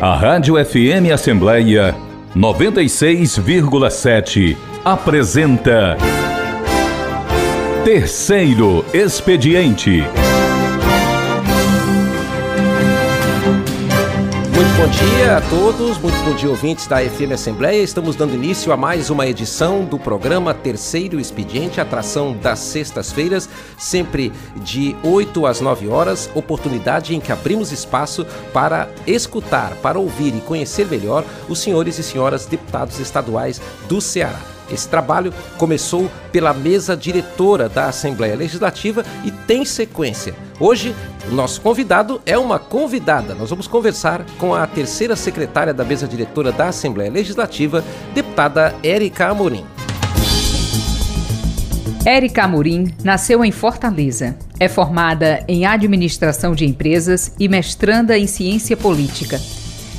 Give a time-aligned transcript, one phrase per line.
[0.00, 1.96] A Rádio FM Assembleia
[2.36, 5.96] 96,7 apresenta
[7.82, 10.04] Terceiro Expediente.
[14.76, 17.82] Bom dia a todos, muito bom dia ouvintes da FM Assembleia.
[17.82, 24.30] Estamos dando início a mais uma edição do programa Terceiro Expediente, atração das sextas-feiras, sempre
[24.56, 30.42] de 8 às 9 horas, oportunidade em que abrimos espaço para escutar, para ouvir e
[30.42, 34.55] conhecer melhor os senhores e senhoras deputados estaduais do Ceará.
[34.70, 40.34] Esse trabalho começou pela mesa diretora da Assembleia Legislativa e tem sequência.
[40.58, 40.94] Hoje,
[41.30, 43.34] o nosso convidado é uma convidada.
[43.34, 47.84] Nós vamos conversar com a terceira secretária da mesa diretora da Assembleia Legislativa,
[48.14, 49.64] deputada Érica Amorim.
[52.04, 54.38] Érica Amorim nasceu em Fortaleza.
[54.60, 59.40] É formada em administração de empresas e mestranda em ciência política.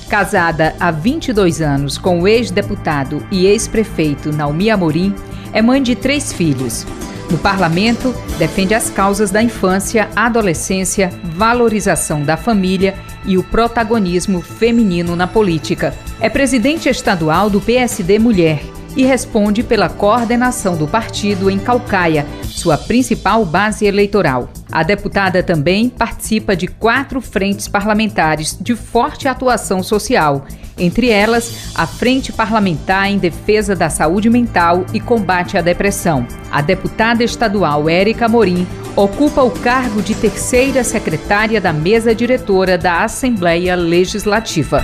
[0.10, 5.14] Casada há 22 anos com o ex-deputado e ex-prefeito Naomi Amorim,
[5.52, 6.86] é mãe de três filhos.
[7.30, 15.14] No parlamento, defende as causas da infância, adolescência, valorização da família e o protagonismo feminino
[15.14, 15.94] na política.
[16.22, 18.62] É presidente estadual do PSD Mulher
[18.98, 24.50] e responde pela coordenação do partido em Calcaia, sua principal base eleitoral.
[24.72, 30.46] A deputada também participa de quatro frentes parlamentares de forte atuação social,
[30.78, 36.28] entre elas a Frente Parlamentar em Defesa da Saúde Mental e Combate à Depressão.
[36.52, 43.04] A deputada estadual Érica Morim ocupa o cargo de terceira secretária da mesa diretora da
[43.04, 44.84] Assembleia Legislativa.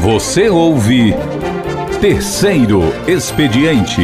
[0.00, 1.12] Você ouve
[2.00, 4.02] Terceiro Expediente.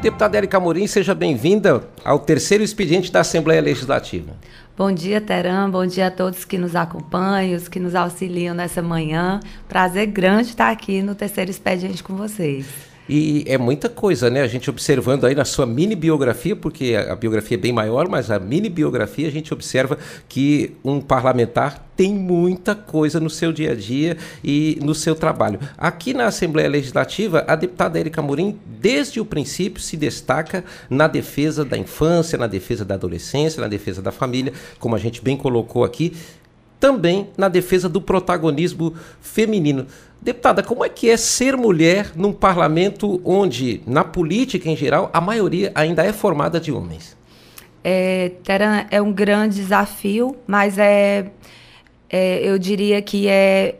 [0.00, 4.32] Deputada Érica Amorim, seja bem-vinda ao terceiro expediente da Assembleia Legislativa.
[4.76, 5.68] Bom dia, Teran.
[5.68, 9.40] Bom dia a todos que nos acompanham, os que nos auxiliam nessa manhã.
[9.68, 12.91] Prazer grande estar aqui no terceiro expediente com vocês.
[13.08, 14.42] E é muita coisa, né?
[14.42, 18.30] A gente observando aí na sua mini biografia, porque a, biografia é bem maior, mas
[18.30, 19.98] a mini biografia a gente observa
[20.28, 25.58] que um parlamentar tem muita coisa no seu dia a dia e no seu trabalho.
[25.76, 31.64] Aqui na Assembleia Legislativa, a deputada Erika Morim, desde o princípio, se destaca na defesa
[31.64, 35.84] da infância, na defesa da adolescência, na defesa da família, como a gente bem colocou
[35.84, 36.12] aqui,
[36.82, 39.86] também na defesa do protagonismo feminino.
[40.20, 45.20] Deputada, como é que é ser mulher num parlamento onde, na política em geral, a
[45.20, 47.16] maioria ainda é formada de homens?
[47.84, 51.30] É, Teran, é um grande desafio, mas é,
[52.10, 53.76] é, eu diria que é,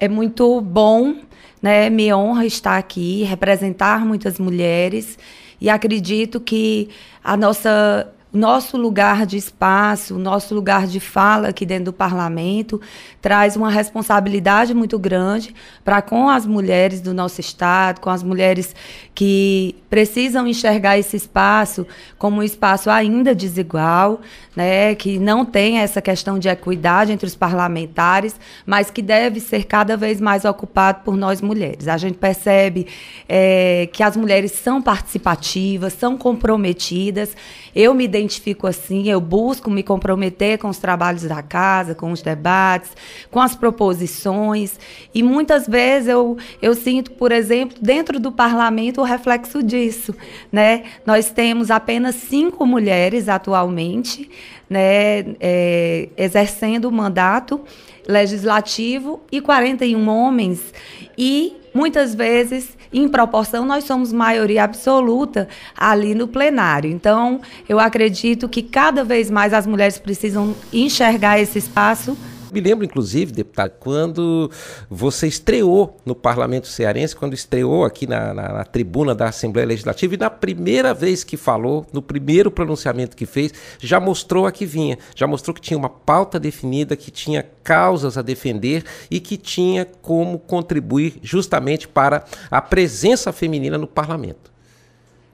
[0.00, 1.14] é muito bom,
[1.62, 1.88] né?
[1.90, 5.16] Me honra estar aqui, representar muitas mulheres
[5.60, 6.88] e acredito que
[7.22, 12.80] a nossa nosso lugar de espaço, nosso lugar de fala aqui dentro do parlamento
[13.20, 15.54] traz uma responsabilidade muito grande
[15.84, 18.74] para com as mulheres do nosso estado, com as mulheres
[19.14, 21.86] que precisam enxergar esse espaço
[22.18, 24.22] como um espaço ainda desigual,
[24.56, 29.64] né, que não tem essa questão de equidade entre os parlamentares, mas que deve ser
[29.64, 31.88] cada vez mais ocupado por nós mulheres.
[31.88, 32.86] A gente percebe
[33.28, 37.36] é, que as mulheres são participativas, são comprometidas.
[37.74, 42.22] Eu me identifico assim, eu busco me comprometer com os trabalhos da casa, com os
[42.22, 42.92] debates,
[43.30, 44.78] com as proposições.
[45.14, 50.14] E muitas vezes eu, eu sinto, por exemplo, dentro do parlamento o reflexo disso.
[50.50, 50.84] Né?
[51.04, 54.30] Nós temos apenas cinco mulheres atualmente
[54.70, 57.60] né, é, exercendo o mandato
[58.06, 60.72] legislativo e 41 homens.
[61.16, 66.90] E muitas vezes, em proporção, nós somos maioria absoluta ali no plenário.
[66.90, 72.16] Então, eu acredito que cada vez mais as mulheres precisam enxergar esse espaço
[72.52, 74.50] me lembro, inclusive, deputado, quando
[74.90, 80.14] você estreou no Parlamento Cearense, quando estreou aqui na, na, na, tribuna da Assembleia Legislativa,
[80.14, 84.66] e na primeira vez que falou, no primeiro pronunciamento que fez, já mostrou a que
[84.66, 89.36] vinha, já mostrou que tinha uma pauta definida, que tinha causas a defender e que
[89.36, 94.52] tinha como contribuir justamente para a presença feminina no parlamento.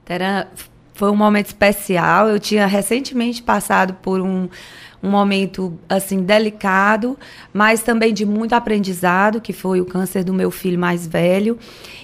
[0.09, 0.47] Era,
[0.95, 2.27] foi um momento especial.
[2.27, 4.49] Eu tinha recentemente passado por um
[5.01, 7.17] um momento assim delicado,
[7.53, 11.57] mas também de muito aprendizado, que foi o câncer do meu filho mais velho.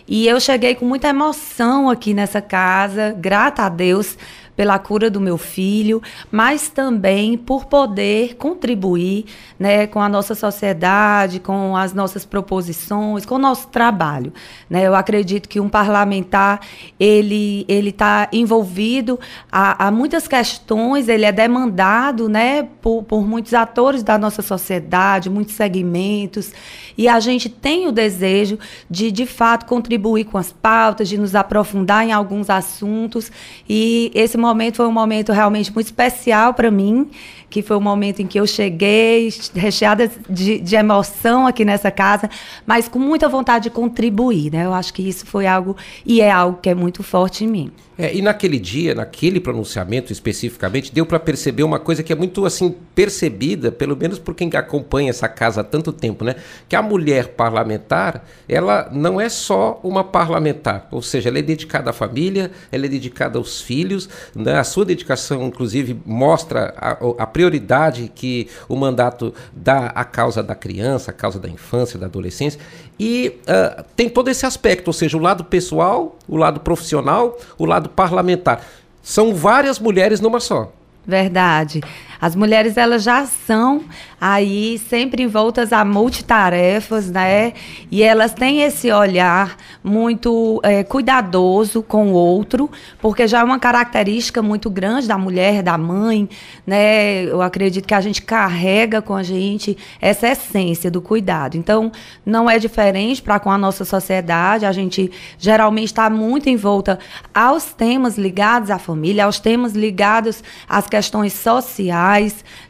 [0.08, 4.18] E eu cheguei com muita emoção aqui nessa casa, grata a Deus
[4.56, 9.26] pela cura do meu filho, mas também por poder contribuir
[9.60, 14.34] né, com a nossa sociedade, com as nossas proposições, com o nosso trabalho.
[14.70, 14.88] Né?
[14.88, 16.62] Eu acredito que um parlamentar
[17.00, 19.20] ele ele está envolvido
[19.52, 25.30] a, a, muitas questões, ele é demandado né, por, por muitos atores da nossa sociedade,
[25.30, 26.52] muitos segmentos,
[26.98, 28.58] e a gente tem o desejo
[28.90, 33.32] de, de fato, contribuir com as pautas, de nos aprofundar em alguns assuntos.
[33.68, 37.10] E esse momento foi um momento realmente muito especial para mim,
[37.50, 42.30] que foi o momento em que eu cheguei, recheada de, de, emoção aqui nessa casa,
[42.66, 44.66] mas com muita vontade de contribuir, né?
[44.66, 45.76] Eu acho que isso foi algo,
[46.06, 47.72] e é algo que é muito forte em mim.
[47.98, 52.46] É, e naquele dia, naquele pronunciamento especificamente, deu para perceber uma coisa que é muito
[52.46, 56.36] assim percebida, pelo menos por quem acompanha essa casa há tanto tempo, né?
[56.68, 61.90] Que a mulher parlamentar, ela não é só uma parlamentar, ou seja, ela é dedicada
[61.90, 64.60] à família, ela é dedicada aos filhos, né?
[64.60, 70.56] A sua dedicação, inclusive, mostra a, a prioridade que o mandato dá à causa da
[70.56, 72.58] criança, à causa da infância, da adolescência,
[72.98, 77.66] e uh, tem todo esse aspecto, ou seja, o lado pessoal, o lado profissional, o
[77.66, 78.66] lado parlamentar.
[79.04, 80.72] São várias mulheres numa só.
[81.06, 81.82] Verdade.
[82.20, 83.84] As mulheres elas já são
[84.20, 87.54] aí sempre envoltas a multitarefas, né?
[87.92, 92.70] E elas têm esse olhar muito é, cuidadoso com o outro,
[93.00, 96.28] porque já é uma característica muito grande da mulher, da mãe,
[96.66, 97.26] né?
[97.26, 101.56] Eu acredito que a gente carrega com a gente essa essência do cuidado.
[101.56, 101.92] Então,
[102.26, 104.66] não é diferente para com a nossa sociedade.
[104.66, 106.98] A gente geralmente está muito envolta
[107.34, 112.05] aos temas ligados à família, aos temas ligados às questões sociais,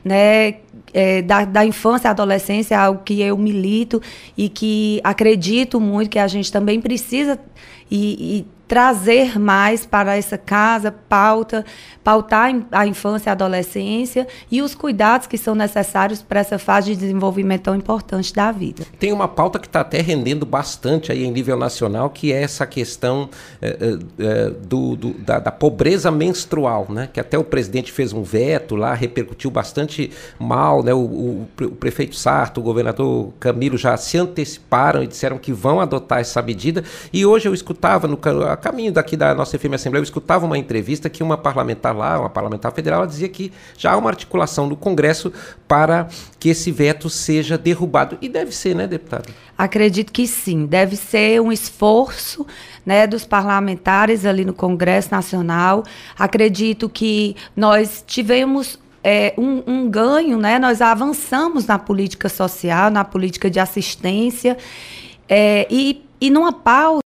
[0.03, 0.55] né?
[0.95, 4.01] é, da, da infância à adolescência, é algo que eu milito
[4.37, 7.37] e que acredito muito que a gente também precisa
[7.91, 11.65] e, e trazer mais para essa casa, pauta,
[12.03, 16.91] pautar a infância e a adolescência e os cuidados que são necessários para essa fase
[16.91, 18.83] de desenvolvimento tão importante da vida.
[18.99, 22.65] Tem uma pauta que está até rendendo bastante aí em nível nacional, que é essa
[22.65, 23.29] questão
[23.61, 27.09] é, é, do, do da, da, pobreza menstrual, né?
[27.11, 30.93] Que até o presidente fez um veto lá, repercutiu bastante mal, né?
[30.93, 35.79] O, o, o prefeito Sarto, o governador Camilo já se anteciparam e disseram que vão
[35.79, 36.83] adotar essa medida.
[37.11, 38.17] E hoje eu escutava no
[38.55, 42.19] a caminho daqui da nossa FM Assembleia, eu escutava uma entrevista que uma parlamentar lá,
[42.19, 45.31] uma parlamentar federal, ela dizia que já há uma articulação do Congresso
[45.67, 46.07] para
[46.39, 48.17] que esse veto seja derrubado.
[48.21, 49.31] E deve ser, né, deputado?
[49.57, 50.65] Acredito que sim.
[50.65, 52.45] Deve ser um esforço
[52.85, 55.83] né, dos parlamentares ali no Congresso Nacional.
[56.17, 60.57] Acredito que nós tivemos é, um, um, ganho, né?
[60.57, 64.57] Nós avançamos na política social, na política de assistência
[65.29, 67.04] é, e, e numa pauta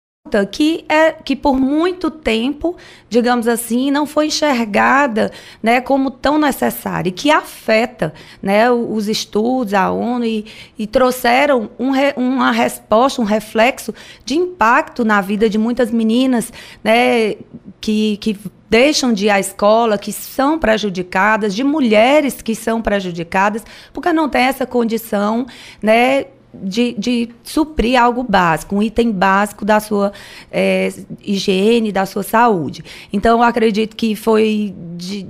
[0.49, 2.75] que é que por muito tempo,
[3.09, 5.31] digamos assim, não foi enxergada,
[5.61, 10.45] né, como tão necessária, e que afeta, né, os estudos, a ONU e,
[10.77, 13.93] e trouxeram um uma resposta, um reflexo
[14.23, 16.51] de impacto na vida de muitas meninas,
[16.83, 17.35] né,
[17.79, 18.37] que, que
[18.69, 23.63] deixam de ir à escola, que são prejudicadas, de mulheres que são prejudicadas,
[23.93, 25.45] porque não tem essa condição,
[25.81, 30.11] né, de, de suprir algo básico, um item básico da sua
[30.51, 30.91] é,
[31.21, 32.83] higiene, da sua saúde.
[33.11, 35.27] Então, eu acredito que foi de,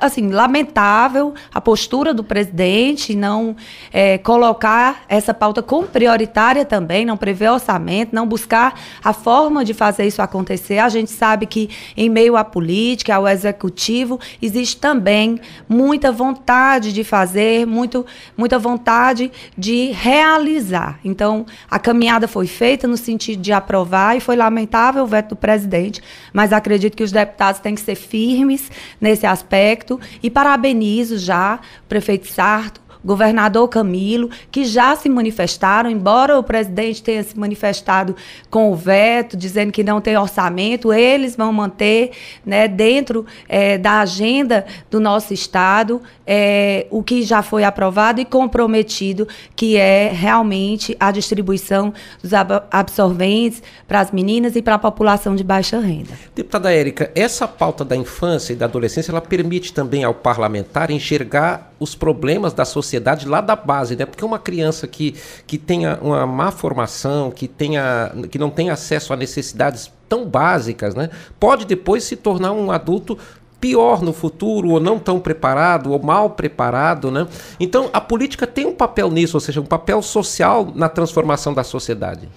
[0.00, 3.56] assim, lamentável a postura do presidente, não
[3.92, 9.74] é, colocar essa pauta como prioritária também, não prever orçamento, não buscar a forma de
[9.74, 10.78] fazer isso acontecer.
[10.78, 17.04] A gente sabe que em meio à política, ao executivo, existe também muita vontade de
[17.04, 18.04] fazer, muito,
[18.36, 20.98] muita vontade de realizar.
[21.04, 25.36] Então, a caminhada foi feita no sentido de aprovar e foi lamentável o veto do
[25.36, 28.70] presidente, mas acredito que os deputados têm que ser firmes
[29.00, 35.90] nesse aspecto aspecto e parabenizo já o prefeito Sarto, governador Camilo, que já se manifestaram,
[35.90, 38.16] embora o presidente tenha se manifestado
[38.50, 42.12] com o veto, dizendo que não tem orçamento, eles vão manter
[42.44, 48.24] né, dentro é, da agenda do nosso Estado é, o que já foi aprovado e
[48.24, 51.92] comprometido, que é realmente a distribuição
[52.22, 52.32] dos
[52.70, 56.12] absorventes para as meninas e para a população de baixa renda.
[56.34, 61.72] Deputada Érica, essa pauta da infância e da adolescência, ela permite também ao parlamentar enxergar
[61.78, 62.93] os problemas da sociedade
[63.26, 64.06] lá da base, né?
[64.06, 65.14] Porque uma criança que,
[65.46, 70.94] que tenha uma má formação, que, tenha, que não tenha acesso a necessidades tão básicas,
[70.94, 71.10] né?
[71.38, 73.18] Pode depois se tornar um adulto
[73.60, 77.26] pior no futuro, ou não tão preparado, ou mal preparado, né?
[77.58, 81.64] Então a política tem um papel nisso, ou seja, um papel social na transformação da
[81.64, 82.28] sociedade.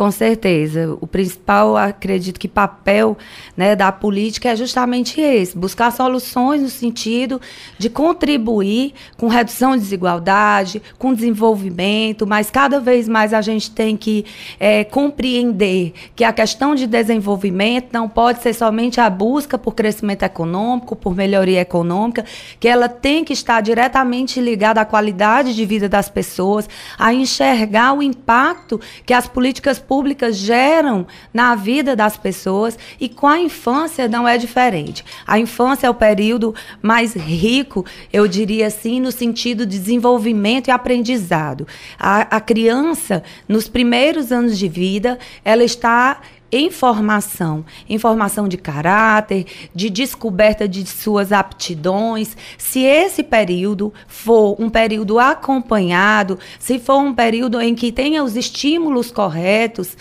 [0.00, 0.96] Com certeza.
[0.98, 3.18] O principal, acredito que papel
[3.54, 7.38] né, da política é justamente esse: buscar soluções no sentido
[7.76, 13.94] de contribuir com redução de desigualdade, com desenvolvimento, mas cada vez mais a gente tem
[13.94, 14.24] que
[14.58, 20.22] é, compreender que a questão de desenvolvimento não pode ser somente a busca por crescimento
[20.22, 22.24] econômico, por melhoria econômica,
[22.58, 26.66] que ela tem que estar diretamente ligada à qualidade de vida das pessoas,
[26.98, 31.04] a enxergar o impacto que as políticas públicas geram
[31.34, 35.04] na vida das pessoas e com a infância não é diferente.
[35.26, 40.70] A infância é o período mais rico, eu diria assim, no sentido de desenvolvimento e
[40.70, 41.66] aprendizado.
[41.98, 46.20] A, a criança, nos primeiros anos de vida, ela está
[46.52, 52.36] em formação, em formação de caráter, de descoberta de suas aptidões.
[52.58, 58.36] Se esse período for um período acompanhado, se for um período em que tenha os
[58.36, 59.96] estímulos corretos,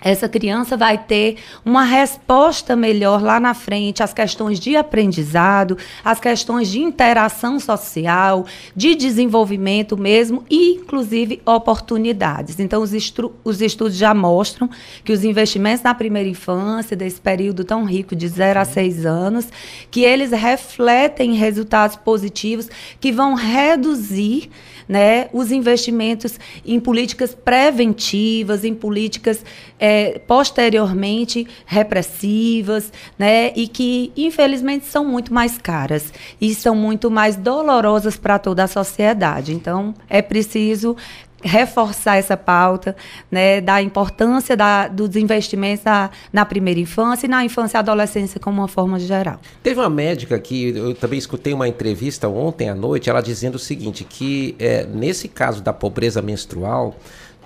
[0.00, 6.20] essa criança vai ter uma resposta melhor lá na frente às questões de aprendizado, às
[6.20, 12.60] questões de interação social, de desenvolvimento mesmo e, inclusive, oportunidades.
[12.60, 12.92] Então, os,
[13.44, 14.70] os estudos já mostram
[15.04, 19.48] que os investimentos na primeira infância, desse período tão rico de 0 a 6 anos,
[19.90, 22.68] que eles refletem resultados positivos
[23.00, 24.50] que vão reduzir
[24.88, 29.44] né, os investimentos em políticas preventivas, em políticas
[29.78, 29.87] é,
[30.26, 38.16] posteriormente repressivas, né, e que infelizmente são muito mais caras e são muito mais dolorosas
[38.16, 39.52] para toda a sociedade.
[39.52, 40.96] Então é preciso
[41.42, 42.96] reforçar essa pauta,
[43.30, 48.40] né, da importância da, dos investimentos na, na, primeira infância e na infância e adolescência
[48.40, 49.40] como uma forma geral.
[49.62, 53.58] Teve uma médica que eu também escutei uma entrevista ontem à noite, ela dizendo o
[53.58, 56.96] seguinte, que é, nesse caso da pobreza menstrual,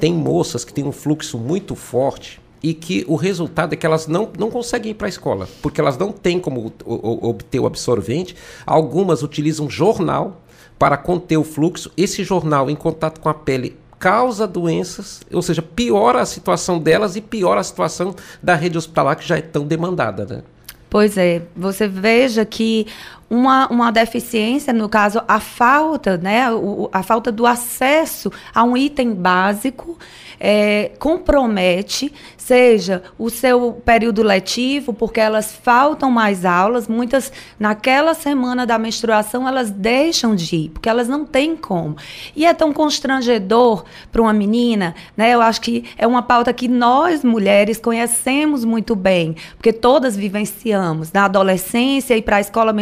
[0.03, 4.09] tem moças que têm um fluxo muito forte e que o resultado é que elas
[4.09, 8.35] não, não conseguem ir para a escola, porque elas não têm como obter o absorvente.
[8.67, 10.43] Algumas utilizam jornal
[10.77, 11.93] para conter o fluxo.
[11.97, 17.15] Esse jornal, em contato com a pele, causa doenças, ou seja, piora a situação delas
[17.15, 20.43] e piora a situação da rede hospitalar que já é tão demandada, né?
[20.91, 22.87] Pois é, você veja que
[23.33, 26.45] uma, uma deficiência, no caso, a falta, né,
[26.93, 29.97] a falta do acesso a um item básico
[30.45, 38.67] é, compromete, seja o seu período letivo, porque elas faltam mais aulas, muitas naquela semana
[38.67, 41.97] da menstruação elas deixam de ir, porque elas não têm como.
[42.35, 45.33] E é tão constrangedor para uma menina, né?
[45.33, 51.13] Eu acho que é uma pauta que nós mulheres conhecemos muito bem, porque todas vivenciamos
[51.13, 52.73] na adolescência ir para a escola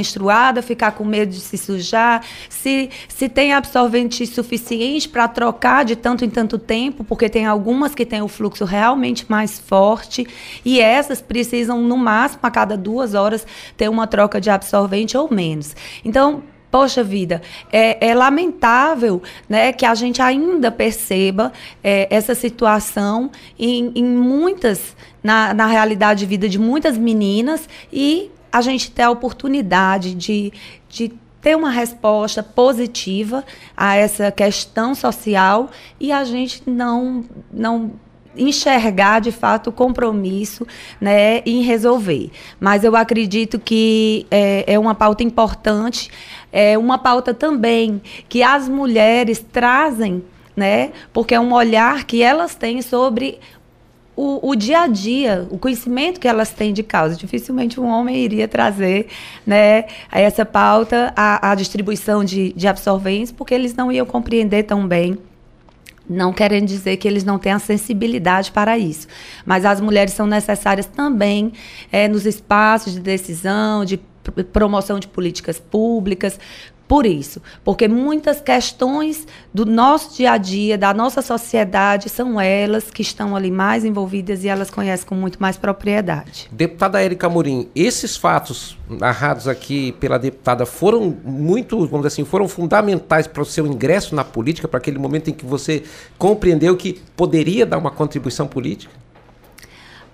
[0.63, 6.25] ficar com medo de se sujar, se se tem absorvente suficiente para trocar de tanto
[6.25, 10.27] em tanto tempo, porque tem algumas que têm o fluxo realmente mais forte
[10.65, 15.33] e essas precisam, no máximo, a cada duas horas, ter uma troca de absorvente ou
[15.33, 15.75] menos.
[16.05, 17.43] Então, Poxa vida,
[17.73, 23.29] é, é, lamentável né, que a gente ainda perceba é, essa situação
[23.59, 29.02] em, em muitas, na, na realidade de vida de muitas meninas e a gente ter
[29.02, 30.52] a oportunidade de,
[30.88, 33.45] de ter uma resposta positiva
[33.76, 37.92] a essa questão social e a gente não não
[38.37, 40.64] enxergar de fato o compromisso
[41.00, 42.30] né, em resolver.
[42.61, 46.11] Mas eu acredito que é, é uma pauta importante,
[46.52, 50.23] é uma pauta também que as mulheres trazem
[50.57, 50.92] né?
[51.12, 53.38] Porque é um olhar que elas têm sobre
[54.21, 57.17] o, o, dia a dia, o conhecimento que elas têm de causa.
[57.17, 59.07] Dificilmente um homem iria trazer
[59.47, 64.87] né, essa pauta a, a distribuição de, de absorventes, porque eles não iam compreender tão
[64.87, 65.19] bem
[66.09, 69.07] não querendo dizer que eles não têm a sensibilidade para isso.
[69.47, 71.53] Mas as mulheres são necessárias também
[71.93, 73.97] é, nos espaços de decisão, de
[74.53, 76.39] promoção de políticas públicas,
[76.91, 82.91] por isso, porque muitas questões do nosso dia a dia, da nossa sociedade, são elas
[82.91, 86.49] que estão ali mais envolvidas e elas conhecem com muito mais propriedade.
[86.51, 92.49] Deputada Érica Amorim, esses fatos narrados aqui pela deputada foram muito, vamos dizer assim, foram
[92.49, 95.85] fundamentais para o seu ingresso na política, para aquele momento em que você
[96.19, 98.93] compreendeu que poderia dar uma contribuição política?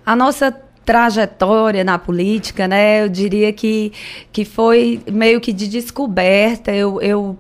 [0.05, 0.53] A nossa
[0.87, 3.03] trajetória na política, né?
[3.03, 3.93] Eu diria que,
[4.33, 6.73] que foi meio que de descoberta.
[6.73, 7.37] Eu, eu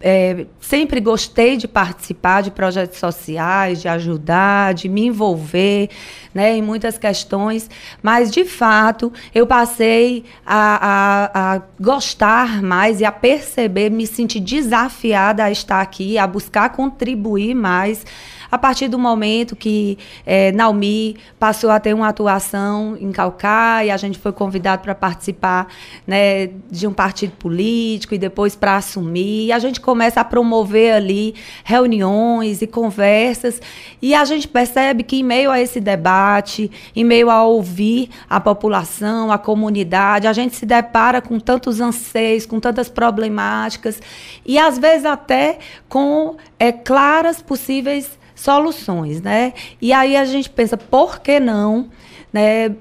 [0.00, 5.90] é, sempre gostei de participar de projetos sociais, de ajudar, de me envolver
[6.32, 7.68] né, em muitas questões,
[8.02, 14.40] mas de fato eu passei a, a, a gostar mais e a perceber, me sentir
[14.40, 18.04] desafiada a estar aqui, a buscar contribuir mais
[18.50, 23.96] a partir do momento que é, Naomi passou a ter uma atuação em Calcaia, a
[23.96, 25.68] gente foi convidado para participar
[26.06, 30.94] né, de um partido político e depois para assumir, e a gente começa a promover
[30.94, 33.60] ali reuniões e conversas,
[34.00, 38.40] e a gente percebe que em meio a esse debate, em meio a ouvir a
[38.40, 44.00] população, a comunidade, a gente se depara com tantos anseios, com tantas problemáticas,
[44.44, 49.52] e às vezes até com é, claras possíveis soluções, né?
[49.82, 51.88] E aí a gente pensa, por que não,
[52.32, 52.74] né?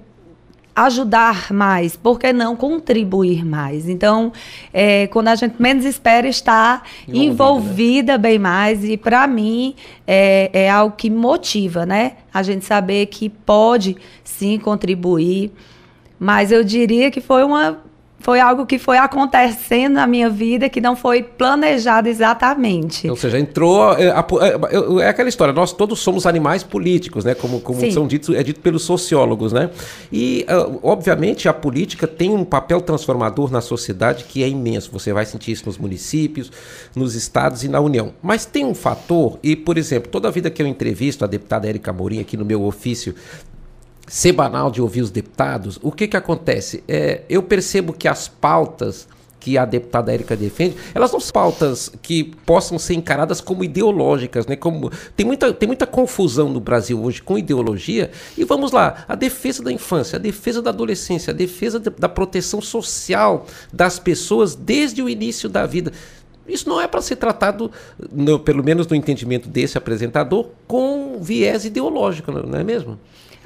[0.76, 3.90] ajudar mais, por que não contribuir mais?
[3.90, 4.32] Então,
[4.72, 9.74] é, quando a gente menos espera, está envolvida, envolvida bem mais, e para mim
[10.06, 12.18] é, é algo que motiva, né?
[12.32, 15.52] A gente saber que pode sim contribuir,
[16.20, 17.80] mas eu diria que foi uma
[18.20, 23.10] foi algo que foi acontecendo na minha vida que não foi planejado exatamente.
[23.10, 23.94] Ou seja, entrou.
[23.94, 27.36] É, é, é aquela história, nós todos somos animais políticos, né?
[27.36, 29.70] Como, como são ditos, é dito pelos sociólogos, né?
[30.12, 34.92] E, uh, obviamente, a política tem um papel transformador na sociedade que é imenso.
[34.92, 36.52] Você vai sentir isso nos municípios,
[36.96, 38.14] nos estados e na União.
[38.22, 41.68] Mas tem um fator, e, por exemplo, toda a vida que eu entrevisto a deputada
[41.68, 43.16] Érica Mourinho aqui no meu ofício
[44.08, 46.84] semanal de ouvir os deputados, o que, que acontece?
[46.88, 49.08] É, eu percebo que as pautas
[49.40, 54.46] que a deputada Érica defende, elas não são pautas que possam ser encaradas como ideológicas,
[54.46, 54.58] né?
[54.58, 58.12] Como tem muita, tem muita confusão no Brasil hoje com ideologia.
[58.38, 62.10] E vamos lá, a defesa da infância, a defesa da adolescência, a defesa de, da
[62.10, 65.94] proteção social das pessoas desde o início da vida.
[66.46, 67.72] Isso não é para ser tratado,
[68.12, 73.00] no, pelo menos no entendimento desse apresentador, com viés ideológico, não é mesmo?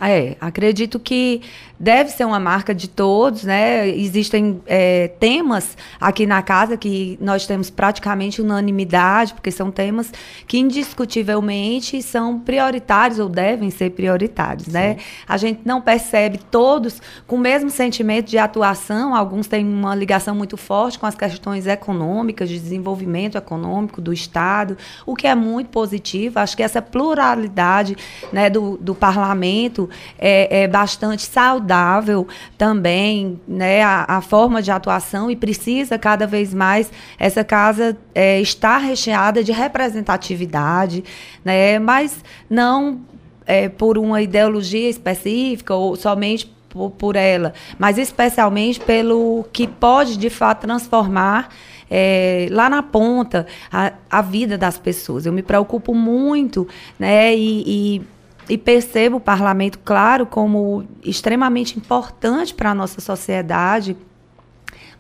[0.03, 1.41] É, acredito que
[1.81, 3.89] deve ser uma marca de todos, né?
[3.89, 10.13] Existem é, temas aqui na casa que nós temos praticamente unanimidade, porque são temas
[10.45, 14.89] que indiscutivelmente são prioritários ou devem ser prioritários, né?
[14.91, 14.95] Sim.
[14.95, 14.97] né?
[15.27, 20.35] A gente não percebe todos com o mesmo sentimento de atuação, alguns têm uma ligação
[20.35, 25.71] muito forte com as questões econômicas, de desenvolvimento econômico do Estado, o que é muito
[25.71, 26.38] positivo.
[26.38, 27.97] Acho que essa pluralidade
[28.31, 31.70] né, do, do parlamento é, é bastante saudável
[32.57, 38.39] também, né, a, a, forma de atuação e precisa cada vez mais essa casa é,
[38.41, 41.03] estar recheada de representatividade,
[41.43, 43.01] né, mas não
[43.45, 50.17] é, por uma ideologia específica ou somente por, por ela, mas especialmente pelo que pode
[50.17, 51.49] de fato transformar
[51.89, 55.25] é, lá na ponta a, a, vida das pessoas.
[55.25, 56.65] Eu me preocupo muito,
[56.97, 57.36] né?
[57.36, 57.63] E,
[57.97, 58.01] e
[58.51, 63.95] e percebo o parlamento, claro, como extremamente importante para a nossa sociedade,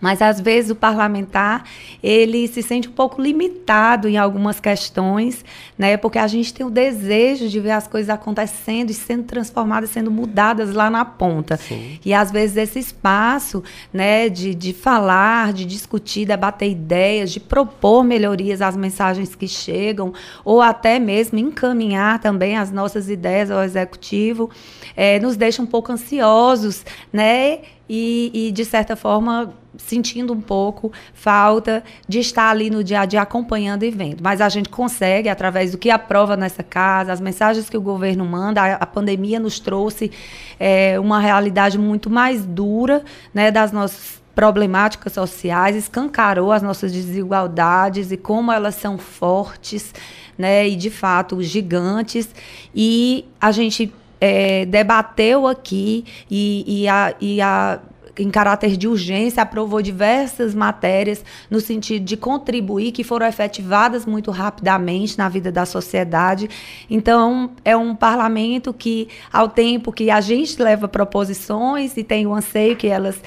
[0.01, 1.63] mas às vezes o parlamentar
[2.01, 5.45] ele se sente um pouco limitado em algumas questões,
[5.77, 5.95] né?
[5.95, 10.09] Porque a gente tem o desejo de ver as coisas acontecendo e sendo transformadas, sendo
[10.09, 11.57] mudadas lá na ponta.
[11.57, 11.99] Sim.
[12.03, 18.03] E às vezes esse espaço, né, de, de falar, de discutir, debater ideias, de propor
[18.03, 24.49] melhorias às mensagens que chegam, ou até mesmo encaminhar também as nossas ideias ao executivo,
[24.95, 26.83] é, nos deixa um pouco ansiosos,
[27.13, 27.59] né?
[27.93, 29.53] E, e, de certa forma,
[29.87, 34.21] sentindo um pouco falta de estar ali no dia a dia acompanhando e vendo.
[34.21, 38.25] Mas a gente consegue, através do que aprova nessa casa, as mensagens que o governo
[38.25, 40.11] manda, a, a pandemia nos trouxe
[40.59, 48.11] é, uma realidade muito mais dura né, das nossas problemáticas sociais, escancarou as nossas desigualdades
[48.11, 49.93] e como elas são fortes,
[50.37, 52.29] né, e de fato gigantes.
[52.73, 57.79] E a gente é, debateu aqui e, e, a, e a
[58.21, 64.31] em caráter de urgência, aprovou diversas matérias no sentido de contribuir, que foram efetivadas muito
[64.31, 66.49] rapidamente na vida da sociedade.
[66.89, 72.33] Então, é um parlamento que, ao tempo que a gente leva proposições e tem o
[72.33, 73.21] anseio que elas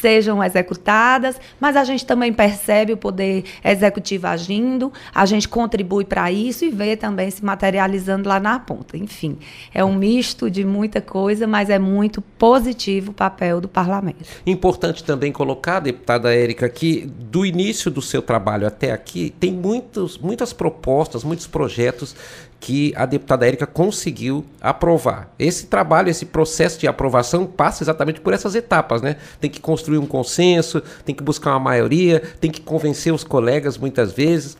[0.00, 6.30] sejam executadas, mas a gente também percebe o poder executivo agindo, a gente contribui para
[6.32, 8.96] isso e vê também se materializando lá na ponta.
[8.96, 9.38] Enfim,
[9.72, 14.24] é um misto de muita coisa, mas é muito positivo o papel do parlamento.
[14.46, 20.18] Importante também colocar, deputada Érica, que do início do seu trabalho até aqui, tem muitos,
[20.18, 22.14] muitas propostas, muitos projetos
[22.60, 25.32] que a deputada Érica conseguiu aprovar.
[25.38, 29.16] Esse trabalho, esse processo de aprovação passa exatamente por essas etapas, né?
[29.40, 33.78] Tem que construir um consenso, tem que buscar uma maioria, tem que convencer os colegas
[33.78, 34.58] muitas vezes,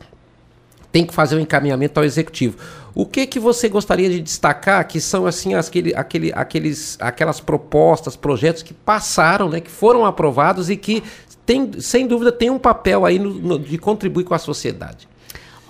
[0.91, 2.57] tem que fazer um encaminhamento ao executivo.
[2.95, 8.15] O que que você gostaria de destacar que são assim aquele, aquele, aqueles, aquelas propostas,
[8.15, 11.03] projetos que passaram, né, que foram aprovados e que
[11.45, 15.10] tem, sem dúvida tem um papel aí no, no, de contribuir com a sociedade?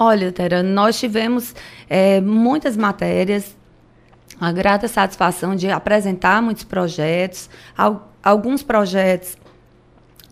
[0.04, 1.54] Olha, Tera, nós tivemos
[1.88, 3.56] é, muitas matérias,
[4.40, 7.48] a grata satisfação de apresentar muitos projetos,
[8.24, 9.38] alguns projetos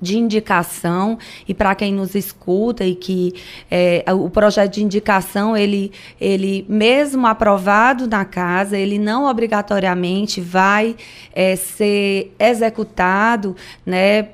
[0.01, 3.36] de indicação e para quem nos escuta e que
[3.69, 10.95] é, o projeto de indicação ele, ele mesmo aprovado na casa ele não obrigatoriamente vai
[11.32, 13.55] é, ser executado
[13.86, 14.29] né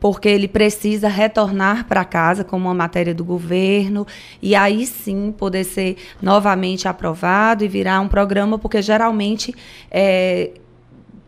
[0.00, 4.06] porque ele precisa retornar para casa como uma matéria do governo
[4.40, 9.54] e aí sim poder ser novamente aprovado e virar um programa, porque geralmente
[9.90, 10.52] é,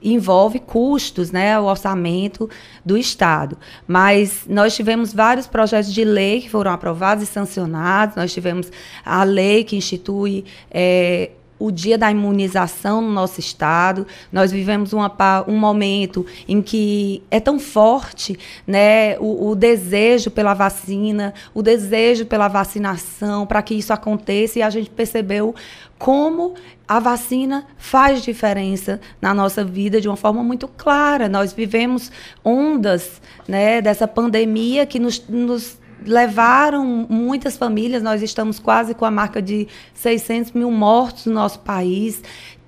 [0.02, 2.48] envolve custos, né, o orçamento
[2.85, 3.59] do Estado.
[3.87, 8.70] Mas nós tivemos vários projetos de lei que foram aprovados e sancionados, nós tivemos
[9.04, 11.30] a lei que institui é,
[11.61, 14.07] o dia da imunização no nosso estado.
[14.33, 15.14] Nós vivemos uma,
[15.46, 22.25] um momento em que é tão forte né, o, o desejo pela vacina, o desejo
[22.25, 25.55] pela vacinação, para que isso aconteça, e a gente percebeu
[25.99, 26.55] como
[26.88, 31.29] a vacina faz diferença na nossa vida de uma forma muito clara.
[31.29, 32.11] Nós vivemos
[32.42, 38.02] ondas né, dessa pandemia que nos, nos levaram muitas famílias.
[38.02, 42.22] Nós estamos quase com a marca de 600 mil mortos no nosso país.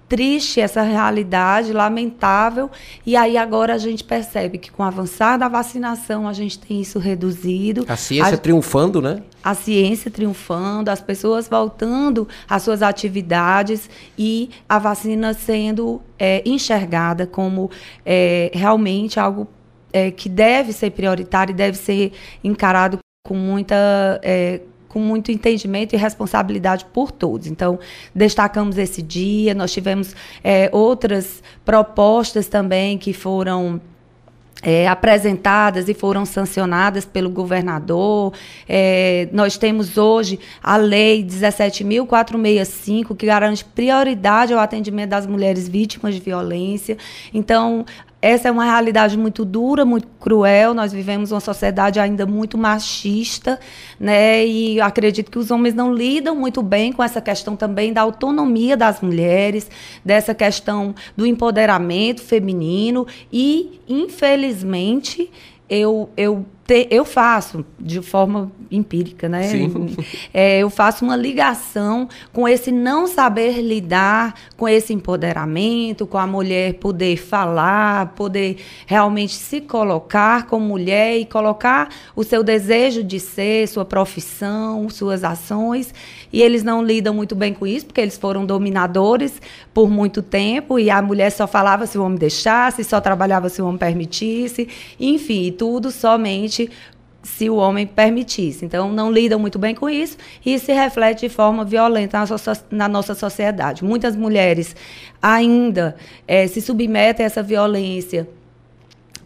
[0.09, 2.71] Triste essa realidade, lamentável.
[3.07, 6.83] E aí agora a gente percebe que com o avançar da vacinação a gente tem
[6.83, 7.87] isso reduzido.
[7.89, 9.23] A ciência a, triunfando, né?
[9.43, 17.27] A ciência triunfando, as pessoas voltando às suas atividades e a vacina sendo é, enxergada
[17.27, 17.71] como
[18.05, 19.49] é, realmente algo
[19.93, 22.13] é, que deve ser prioritário e deve ser
[22.45, 27.47] encarado com muita é, com muito entendimento e responsabilidade por todos.
[27.47, 27.79] Então,
[28.15, 33.81] destacamos esse dia, nós tivemos é, outras propostas também que foram
[34.61, 38.35] é, apresentadas e foram sancionadas pelo governador.
[38.69, 46.15] É, nós temos hoje a Lei 17.465, que garante prioridade ao atendimento das mulheres vítimas
[46.15, 46.99] de violência.
[47.33, 47.87] Então,
[48.23, 50.73] essa é uma realidade muito dura, muito cruel.
[50.73, 53.59] Nós vivemos uma sociedade ainda muito machista,
[53.99, 54.47] né?
[54.47, 58.77] E acredito que os homens não lidam muito bem com essa questão também da autonomia
[58.77, 59.69] das mulheres,
[60.05, 65.29] dessa questão do empoderamento feminino e, infelizmente,
[65.69, 69.43] eu, eu te, eu faço de forma empírica, né?
[69.45, 69.73] Sim.
[70.35, 76.27] É, eu faço uma ligação com esse não saber lidar com esse empoderamento, com a
[76.27, 78.57] mulher poder falar, poder
[78.87, 85.23] realmente se colocar como mulher e colocar o seu desejo de ser, sua profissão, suas
[85.23, 85.93] ações.
[86.33, 89.41] E eles não lidam muito bem com isso, porque eles foram dominadores
[89.75, 93.61] por muito tempo e a mulher só falava se o homem deixasse, só trabalhava se
[93.61, 94.67] o homem permitisse,
[94.99, 96.62] enfim, tudo somente
[97.23, 98.65] se o homem permitisse.
[98.65, 102.53] Então, não lidam muito bem com isso e se reflete de forma violenta na, so
[102.71, 103.85] na nossa sociedade.
[103.85, 104.75] Muitas mulheres
[105.21, 105.97] ainda
[106.27, 108.29] é, se submetem a essa violência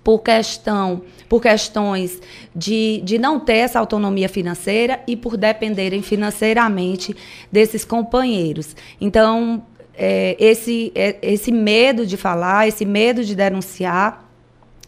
[0.04, 2.20] por questão por questões
[2.54, 7.16] de, de não ter essa autonomia financeira e por dependerem financeiramente
[7.50, 8.76] desses companheiros.
[9.00, 9.62] Então,
[9.94, 14.25] é, esse, é, esse medo de falar, esse medo de denunciar,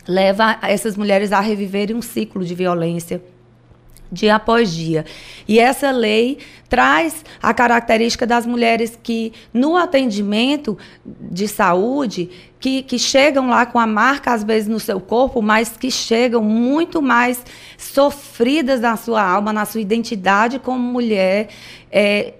[0.09, 3.23] leva essas mulheres a reviverem um ciclo de violência
[4.11, 5.05] dia após dia.
[5.47, 12.99] E essa lei traz a característica das mulheres que, no atendimento de saúde, que, que
[12.99, 17.44] chegam lá com a marca, às vezes, no seu corpo, mas que chegam muito mais
[17.77, 21.49] sofridas na sua alma, na sua identidade como mulher.
[21.90, 22.35] É,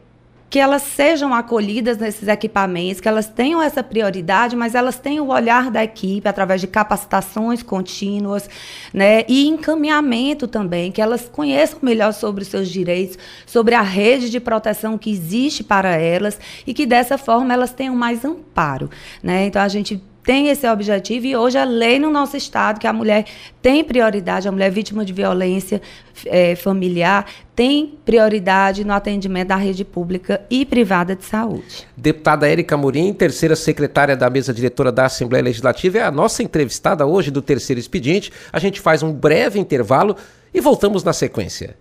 [0.51, 5.33] que elas sejam acolhidas nesses equipamentos, que elas tenham essa prioridade, mas elas tenham o
[5.33, 8.49] olhar da equipe através de capacitações contínuas,
[8.93, 14.31] né, e encaminhamento também, que elas conheçam melhor sobre os seus direitos, sobre a rede
[14.31, 18.91] de proteção que existe para elas e que dessa forma elas tenham mais amparo,
[19.23, 19.47] né?
[19.47, 22.93] Então a gente tem esse objetivo e hoje a lei no nosso estado que a
[22.93, 23.25] mulher
[23.63, 25.81] tem prioridade, a mulher vítima de violência
[26.27, 27.25] é, familiar
[27.57, 31.89] tem prioridade no atendimento da rede pública e privada de saúde.
[31.97, 37.07] Deputada Érica Murim, terceira secretária da mesa diretora da Assembleia Legislativa, é a nossa entrevistada
[37.07, 38.31] hoje do terceiro expediente.
[38.53, 40.15] A gente faz um breve intervalo
[40.53, 41.75] e voltamos na sequência.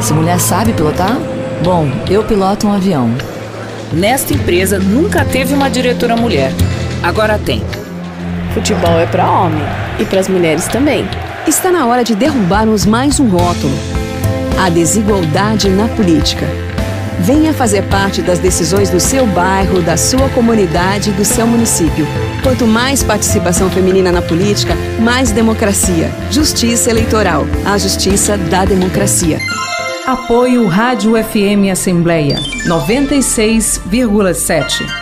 [0.00, 1.16] Se mulher sabe pilotar?
[1.62, 3.08] Bom, eu piloto um avião.
[3.92, 6.50] Nesta empresa nunca teve uma diretora mulher.
[7.00, 7.62] Agora tem.
[8.54, 9.62] Futebol é para homem
[9.98, 11.08] e para as mulheres também.
[11.46, 13.72] Está na hora de derrubarmos mais um rótulo:
[14.62, 16.46] a desigualdade na política.
[17.18, 22.06] Venha fazer parte das decisões do seu bairro, da sua comunidade e do seu município.
[22.42, 26.10] Quanto mais participação feminina na política, mais democracia.
[26.30, 27.46] Justiça eleitoral.
[27.64, 29.38] A justiça da democracia.
[30.06, 32.36] Apoio Rádio FM Assembleia
[32.66, 35.01] 96,7.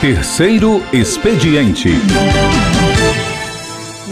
[0.00, 1.88] Terceiro Expediente.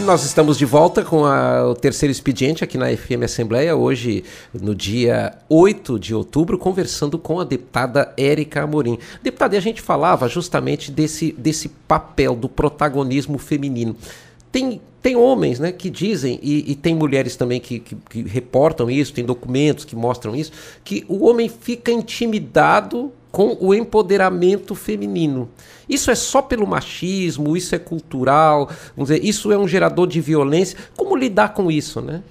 [0.03, 4.73] Nós estamos de volta com a, o terceiro expediente aqui na FM Assembleia, hoje, no
[4.73, 8.97] dia 8 de outubro, conversando com a deputada Érica Amorim.
[9.21, 13.95] Deputada, e a gente falava justamente desse, desse papel do protagonismo feminino.
[14.51, 18.89] Tem, tem homens né, que dizem, e, e tem mulheres também que, que, que reportam
[18.89, 20.51] isso, tem documentos que mostram isso,
[20.83, 25.49] que o homem fica intimidado com o empoderamento feminino.
[25.89, 30.21] Isso é só pelo machismo, isso é cultural, vamos dizer, isso é um gerador de
[30.21, 30.77] violência.
[30.95, 32.23] Como lidar com isso, né?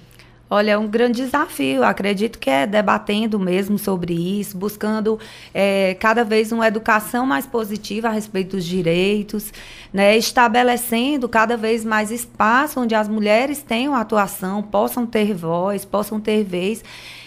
[0.49, 1.83] Olha, é um grande desafio.
[1.83, 5.19] Acredito que é debatendo mesmo sobre isso, buscando
[5.53, 9.53] é, cada vez uma educação mais positiva a respeito dos direitos,
[9.95, 16.19] né, estabelecendo cada vez mais espaço onde as mulheres tenham atuação, possam ter voz, possam
[16.19, 16.83] ter vez.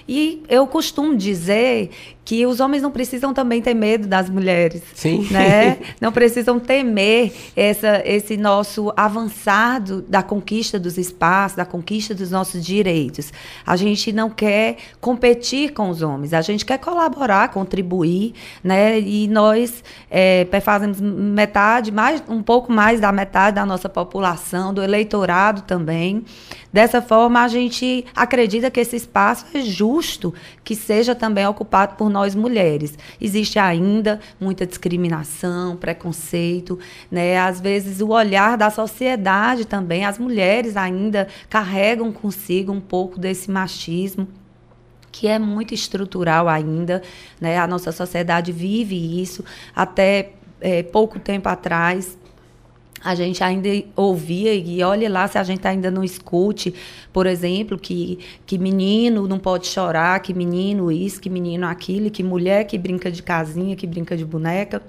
[0.07, 1.91] E eu costumo dizer
[2.29, 4.83] que os homens não precisam também ter medo das mulheres.
[4.95, 5.27] Sim.
[5.31, 5.79] Né?
[5.99, 12.31] Não precisam temer essa, esse nosso avançar do, da conquista dos espaços, da conquista dos
[12.31, 13.33] nossos direitos.
[13.67, 19.01] A gente não quer competir com os homens, a gente quer colaborar, contribuir, né?
[19.01, 24.83] E nós é, fazemos metade, mais, um pouco mais da metade da nossa população, do
[24.83, 26.25] eleitorado também.
[26.73, 32.11] Dessa forma, a gente acredita que esse espaço é justo que seja também ocupado por
[32.11, 32.99] nós mulheres.
[33.21, 36.79] Existe ainda muita discriminação, preconceito,
[37.11, 37.39] né?
[37.39, 43.51] Às vezes o olhar da sociedade também, as mulheres ainda carregam consigo um pouco desse
[43.51, 44.29] machismo
[45.11, 47.03] que é muito estrutural ainda,
[47.41, 47.59] né?
[47.59, 49.45] A nossa sociedade vive isso
[49.75, 52.17] até é, pouco tempo atrás
[53.03, 56.75] a gente ainda ouvia, e olhe lá se a gente ainda não escute,
[57.13, 62.23] por exemplo, que, que menino não pode chorar, que menino isso, que menino aquilo, que
[62.23, 64.83] mulher que brinca de casinha, que brinca de boneca.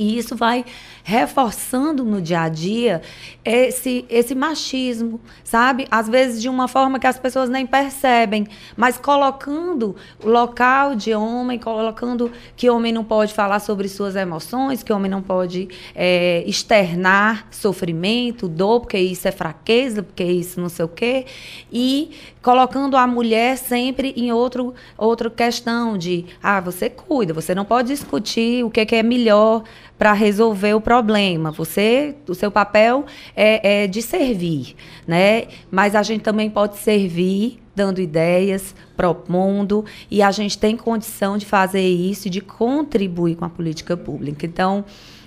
[0.00, 0.64] E isso vai
[1.04, 3.02] reforçando no dia a dia
[3.44, 5.86] esse, esse machismo, sabe?
[5.90, 11.12] Às vezes de uma forma que as pessoas nem percebem, mas colocando o local de
[11.12, 16.44] homem, colocando que homem não pode falar sobre suas emoções, que homem não pode é,
[16.46, 21.26] externar sofrimento, dor, porque isso é fraqueza, porque isso não sei o quê,
[21.70, 27.64] e colocando a mulher sempre em outro, outra questão de, ah, você cuida, você não
[27.64, 29.62] pode discutir o que, que é melhor
[29.98, 31.50] para resolver o problema.
[31.50, 33.04] Você, o seu papel
[33.36, 34.74] é, é de servir,
[35.06, 35.44] né?
[35.70, 41.46] Mas a gente também pode servir dando ideias, propondo, e a gente tem condição de
[41.46, 44.44] fazer isso de contribuir com a política pública.
[44.44, 44.84] Então,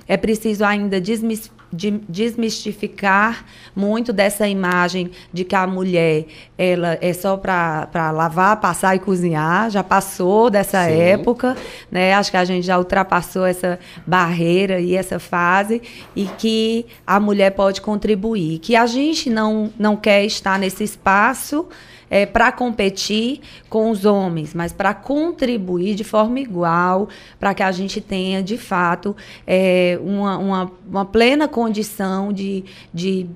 [0.08, 3.43] é preciso ainda desmistificar de desmistificar
[3.75, 9.71] muito dessa imagem de que a mulher ela é só para lavar, passar e cozinhar.
[9.71, 10.99] Já passou dessa Sim.
[10.99, 11.57] época,
[11.91, 12.13] né?
[12.13, 15.81] Acho que a gente já ultrapassou essa barreira e essa fase
[16.15, 18.59] e que a mulher pode contribuir.
[18.59, 21.67] Que a gente não, não quer estar nesse espaço
[22.13, 27.71] é, para competir com os homens, mas para contribuir de forma igual, para que a
[27.71, 29.15] gente tenha, de fato,
[29.47, 33.28] é, uma, uma, uma plena condição de, de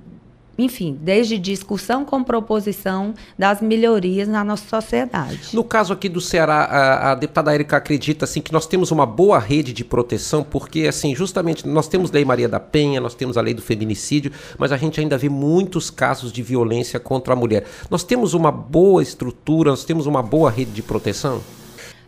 [0.58, 5.50] enfim, desde discussão com proposição das melhorias na nossa sociedade.
[5.54, 9.06] No caso aqui do Ceará, a, a deputada Érica acredita assim que nós temos uma
[9.06, 13.38] boa rede de proteção, porque assim, justamente nós temos Lei Maria da Penha, nós temos
[13.38, 17.36] a Lei do Feminicídio, mas a gente ainda vê muitos casos de violência contra a
[17.36, 17.66] mulher.
[17.90, 21.42] Nós temos uma boa estrutura, nós temos uma boa rede de proteção?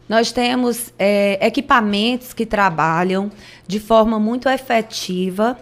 [0.08, 3.32] Nós temos é, equipamentos que trabalham
[3.68, 5.56] de forma muito efetiva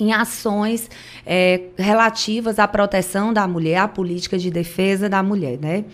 [0.00, 0.90] em ações
[1.26, 5.84] é, relativas à proteção da mulher, à política de defesa da mulher, né?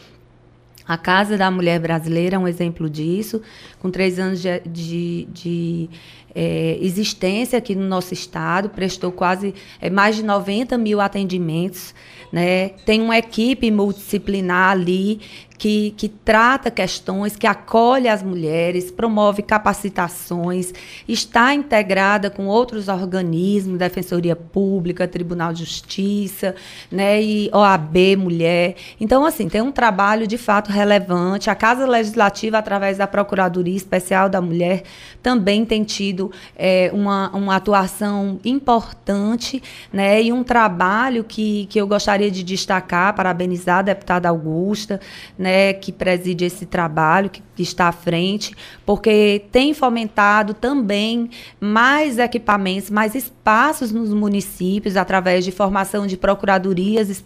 [0.87, 3.43] A Casa da Mulher Brasileira é um exemplo disso,
[3.81, 5.91] com três anos de, de, de
[6.33, 11.93] é, existência aqui no nosso estado, prestou quase é, mais de 90 mil atendimentos.
[12.31, 12.69] Né?
[12.85, 15.21] Tem uma equipe multidisciplinar ali
[15.59, 20.73] que, que trata questões, que acolhe as mulheres, promove capacitações,
[21.09, 26.55] está integrada com outros organismos, Defensoria Pública, Tribunal de Justiça,
[26.91, 28.77] né, e OAB Mulher.
[29.01, 31.49] Então, assim, tem um trabalho de fato relevante.
[31.49, 34.83] A Casa Legislativa, através da Procuradoria Especial da Mulher,
[35.23, 41.87] também tem tido é, uma, uma atuação importante, né, e um trabalho que, que eu
[41.87, 45.01] gostaria de destacar, parabenizar a deputada Augusta,
[45.39, 52.19] né, que preside esse trabalho, que, que está à frente, porque tem fomentado também mais
[52.19, 57.25] equipamentos, mais espaços nos municípios, através de formação de procuradorias,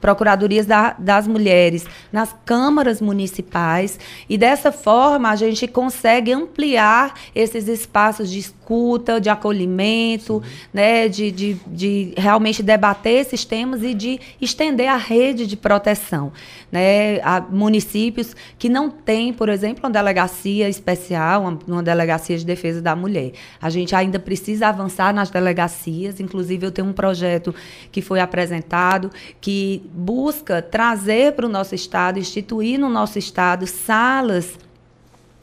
[0.00, 7.68] procuradorias da, das mulheres nas câmaras municipais, e dessa forma a gente consegue ampliar esses
[7.68, 14.20] espaços de escuta, de acolhimento, né, de, de, de realmente debater esses temas e de
[14.40, 16.32] estender a rede de proteção.
[16.70, 22.44] Né, a municípios que não têm, por exemplo, uma delegacia especial, uma, uma delegacia de
[22.44, 23.32] defesa da mulher.
[23.60, 27.54] A gente ainda precisa avançar nas delegacias, inclusive eu tenho um projeto
[27.90, 34.58] que foi apresentado que busca trazer para o nosso estado, instituir no nosso estado salas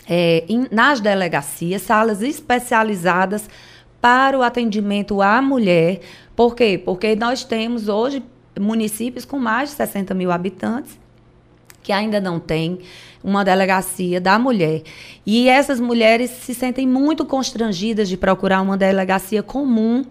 [0.07, 3.49] é, in, nas delegacias, salas especializadas
[3.99, 5.99] para o atendimento à mulher.
[6.35, 6.81] Por quê?
[6.83, 8.23] Porque nós temos hoje
[8.59, 11.04] municípios com mais de 60 mil habitantes
[11.85, 12.79] que ainda não tem
[13.23, 14.81] uma delegacia da mulher.
[15.23, 20.03] E essas mulheres se sentem muito constrangidas de procurar uma delegacia comum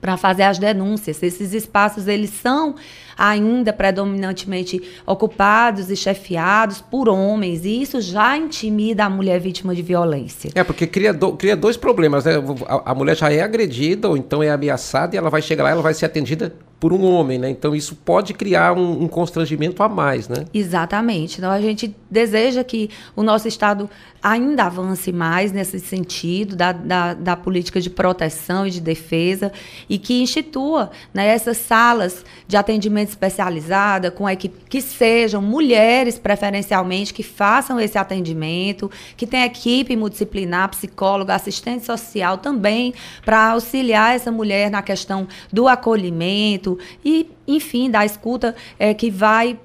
[0.00, 1.20] para fazer as denúncias.
[1.20, 2.76] Esses espaços eles são
[3.18, 9.82] ainda predominantemente ocupados e chefiados por homens, e isso já intimida a mulher vítima de
[9.82, 10.52] violência.
[10.54, 12.34] É, porque cria, do, cria dois problemas, né?
[12.68, 15.70] A, a mulher já é agredida ou então é ameaçada e ela vai chegar lá,
[15.70, 17.48] ela vai ser atendida por um homem, né?
[17.48, 20.44] Então isso pode criar um, um, constrangimento a mais, né?
[20.52, 21.38] Exatamente.
[21.38, 23.88] Então a gente deseja que o nosso Estado
[24.22, 29.52] ainda avance mais nesse sentido da, da, da política de proteção e de defesa
[29.88, 36.18] e que institua né, essas salas de atendimento especializada com a equipe que sejam mulheres
[36.18, 42.92] preferencialmente que façam esse atendimento, que tenha equipe multidisciplinar, psicólogo, assistente social também
[43.24, 46.65] para auxiliar essa mulher na questão do acolhimento
[47.04, 49.58] e, enfim, da escuta é, que vai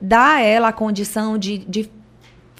[0.00, 1.90] dar a ela a condição de, de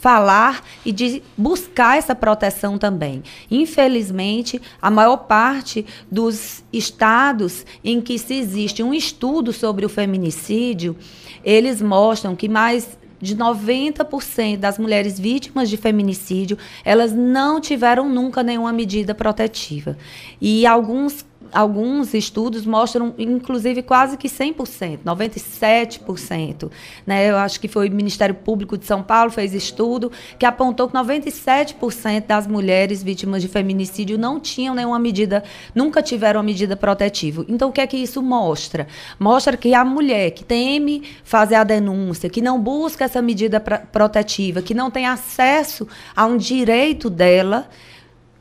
[0.00, 3.22] falar e de buscar essa proteção também.
[3.50, 10.96] Infelizmente, a maior parte dos estados em que se existe um estudo sobre o feminicídio,
[11.44, 18.42] eles mostram que mais de 90% das mulheres vítimas de feminicídio, elas não tiveram nunca
[18.42, 19.98] nenhuma medida protetiva.
[20.40, 26.70] E alguns alguns estudos mostram, inclusive, quase que 100%, 97%.
[27.06, 27.30] Né?
[27.30, 30.94] Eu acho que foi o Ministério Público de São Paulo fez estudo que apontou que
[30.94, 37.44] 97% das mulheres vítimas de feminicídio não tinham nenhuma medida, nunca tiveram uma medida protetiva.
[37.48, 38.86] Então, o que é que isso mostra?
[39.18, 44.62] Mostra que a mulher que teme fazer a denúncia, que não busca essa medida protetiva,
[44.62, 47.68] que não tem acesso a um direito dela,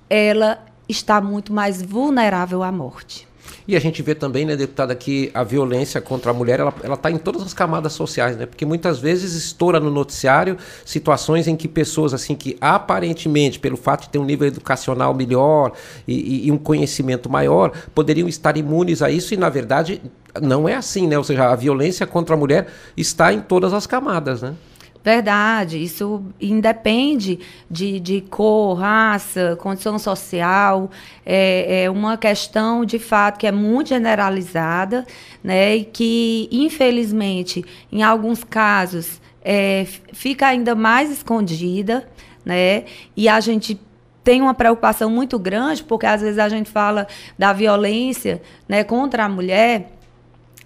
[0.10, 3.30] ela está muito mais vulnerável à morte.
[3.68, 7.12] E a gente vê também, né, deputada, que a violência contra a mulher, ela está
[7.12, 8.46] em todas as camadas sociais, né?
[8.46, 14.04] Porque muitas vezes estoura no noticiário situações em que pessoas, assim, que aparentemente, pelo fato
[14.04, 15.74] de ter um nível educacional melhor
[16.08, 20.02] e, e, e um conhecimento maior, poderiam estar imunes a isso e, na verdade,
[20.42, 21.18] não é assim, né?
[21.18, 24.56] Ou seja, a violência contra a mulher está em todas as camadas, né?
[25.02, 27.40] Verdade, isso independe
[27.72, 30.92] de, de cor, raça, condição social,
[31.26, 35.08] é, é, uma questão de fato que é muito generalizada,
[35.42, 42.08] né, e que, infelizmente, em alguns casos, é, fica ainda mais escondida,
[42.44, 42.84] né,
[43.16, 43.80] e a gente
[44.22, 49.26] tem uma preocupação muito grande, porque às vezes a gente fala da violência né, contra
[49.26, 49.92] a mulher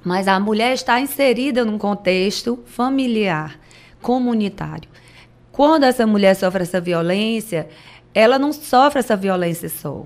[0.04, 3.58] Mas a mulher está inserida num contexto familiar,
[4.04, 4.90] comunitário.
[5.52, 7.68] Quando essa mulher sofre essa violência,
[8.14, 10.06] ela não sofre essa violência só.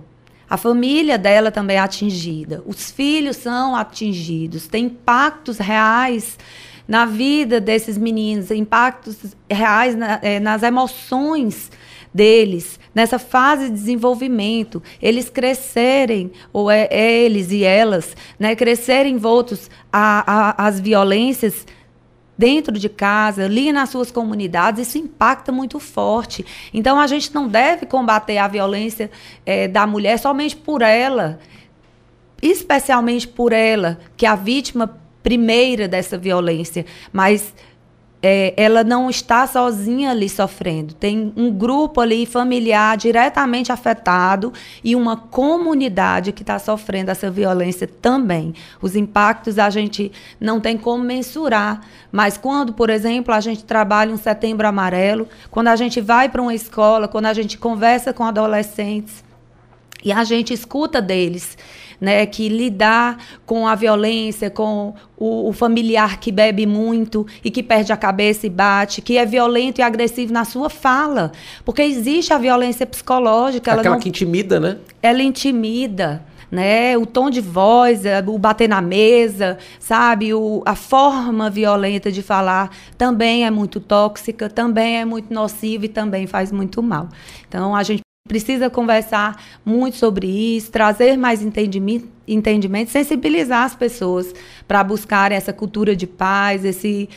[0.50, 6.38] A família dela também é atingida, os filhos são atingidos, tem impactos reais
[6.88, 9.18] na vida desses meninos, impactos
[9.50, 11.70] reais na, é, nas emoções
[12.14, 19.16] deles, nessa fase de desenvolvimento, eles crescerem, ou é, é eles e elas, né, crescerem
[19.16, 21.66] envoltos às violências
[22.38, 26.46] dentro de casa, ali nas suas comunidades, isso impacta muito forte.
[26.74, 29.10] Então, a gente não deve combater a violência
[29.46, 31.40] é, da mulher somente por ela,
[32.42, 37.54] especialmente por ela, que é a vítima primeira dessa violência, mas
[38.22, 40.94] é, ela não está sozinha ali sofrendo.
[40.94, 44.52] Tem um grupo ali familiar diretamente afetado
[44.84, 48.54] e uma comunidade que está sofrendo essa violência também.
[48.82, 54.14] Os impactos a gente não tem como mensurar, mas quando, por exemplo, a gente trabalha
[54.14, 58.24] um setembro amarelo, quando a gente vai para uma escola, quando a gente conversa com
[58.24, 59.24] adolescentes
[60.04, 61.58] e a gente escuta deles
[62.00, 67.64] né, que lidar com a violência, com o, o, familiar que bebe muito e que
[67.64, 71.32] perde a cabeça e bate, que é violento e agressivo na sua fala.
[71.66, 73.74] Porque existe a violência psicológica.
[73.74, 74.78] Aquela não, que intimida, né?
[75.02, 76.24] Ela intimida.
[76.50, 82.10] Né, o tom de voz, é, o bater na mesa, sabe, o, a forma violenta
[82.10, 87.10] de falar também é muito tóxica, também é muito nociva e também faz muito mal.
[87.50, 94.34] Então a gente precisa conversar muito sobre isso, trazer mais entendimento, entendimento sensibilizar as pessoas
[94.68, 97.10] para buscarem essa cultura de paz, esse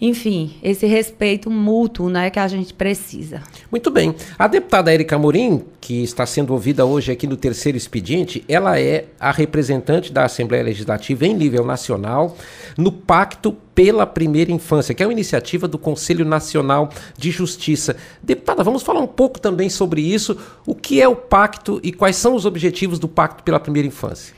[0.00, 3.42] enfim, esse respeito mútuo né, que a gente precisa.
[3.70, 4.14] Muito bem.
[4.38, 9.06] A deputada Erika Morim, que está sendo ouvida hoje aqui no terceiro expediente, ela é
[9.20, 12.36] a representante da Assembleia Legislativa em nível nacional
[12.76, 17.96] no Pacto pela Primeira Infância, que é uma iniciativa do Conselho Nacional de Justiça.
[18.22, 20.36] Deputada, vamos falar um pouco também sobre isso.
[20.66, 24.34] O que é o pacto e quais são os objetivos do Pacto pela Primeira Infância?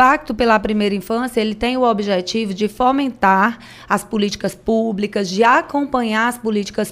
[0.00, 6.26] Pacto pela Primeira Infância, ele tem o objetivo de fomentar as políticas públicas, de acompanhar
[6.26, 6.90] as políticas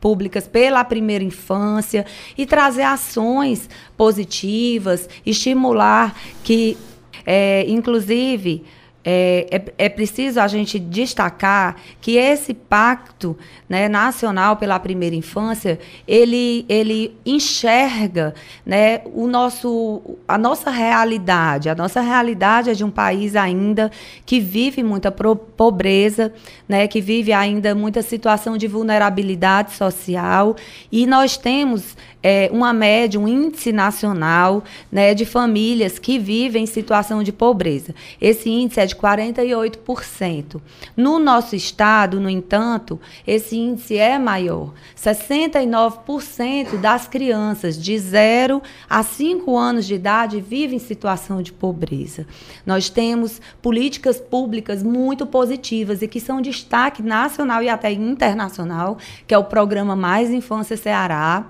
[0.00, 2.04] públicas pela primeira infância
[2.36, 6.12] e trazer ações positivas, estimular
[6.42, 6.76] que,
[7.24, 8.64] é, inclusive,
[9.04, 13.36] é, é, é, preciso a gente destacar que esse pacto
[13.68, 15.78] né, nacional pela primeira infância
[16.08, 18.34] ele, ele enxerga
[18.64, 21.68] né, o nosso, a nossa realidade.
[21.68, 23.90] A nossa realidade é de um país ainda
[24.24, 26.32] que vive muita pobreza,
[26.66, 30.56] né, que vive ainda muita situação de vulnerabilidade social
[30.90, 31.94] e nós temos
[32.24, 37.94] é, uma média, um índice nacional né, de famílias que vivem em situação de pobreza.
[38.18, 40.60] Esse índice é de 48%.
[40.96, 44.72] No nosso estado, no entanto, esse índice é maior.
[44.96, 52.26] 69% das crianças de 0 a 5 anos de idade vivem em situação de pobreza.
[52.64, 59.34] Nós temos políticas públicas muito positivas e que são destaque nacional e até internacional, que
[59.34, 61.46] é o programa Mais Infância Ceará,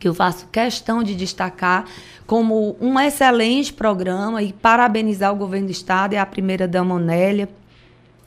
[0.00, 1.84] que eu faço questão de destacar
[2.26, 7.48] como um excelente programa e parabenizar o governo do estado e a primeira dama Onélia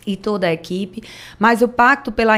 [0.06, 1.04] e toda a equipe.
[1.40, 2.36] Mas o Pacto pela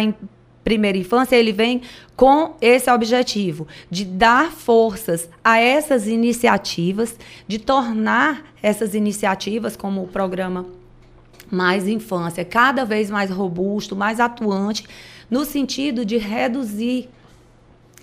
[0.64, 1.82] Primeira Infância, ele vem
[2.16, 7.16] com esse objetivo de dar forças a essas iniciativas,
[7.48, 10.66] de tornar essas iniciativas como o programa
[11.52, 14.88] Mais Infância cada vez mais robusto, mais atuante,
[15.30, 17.10] no sentido de reduzir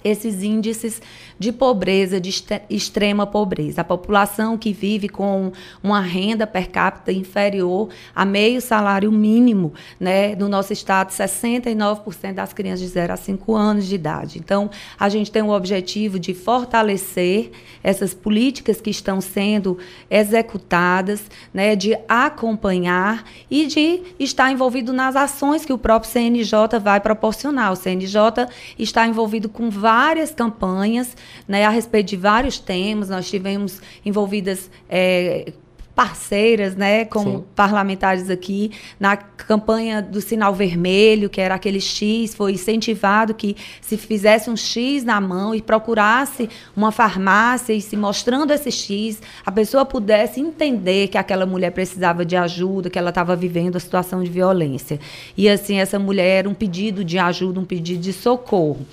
[0.05, 1.03] esses índices
[1.43, 2.33] de pobreza, de
[2.71, 3.81] extrema pobreza.
[3.81, 5.51] A população que vive com
[5.83, 12.53] uma renda per capita inferior a meio salário mínimo, né, no nosso estado, 69% das
[12.53, 14.39] crianças de 0 a 5 anos de idade.
[14.39, 17.51] Então, a gente tem o objetivo de fortalecer
[17.83, 19.79] essas políticas que estão sendo
[20.09, 27.01] executadas, né, de acompanhar e de estar envolvido nas ações que o próprio CNJ vai
[27.01, 27.73] proporcionar.
[27.73, 28.47] O CNJ
[28.79, 31.17] está envolvido com várias campanhas
[31.47, 33.09] né, a respeito de vários temas.
[33.09, 35.53] Nós tivemos envolvidas é,
[35.95, 37.45] parceiras, né, como Sim.
[37.55, 43.97] parlamentares aqui, na campanha do sinal vermelho, que era aquele X, foi incentivado que se
[43.97, 49.53] fizesse um X na mão e procurasse uma farmácia e se mostrando esse X, a
[49.53, 54.23] pessoa pudesse entender que aquela mulher precisava de ajuda, que ela estava vivendo a situação
[54.23, 54.99] de violência.
[55.37, 58.87] E assim, essa mulher era um pedido de ajuda, um pedido de socorro.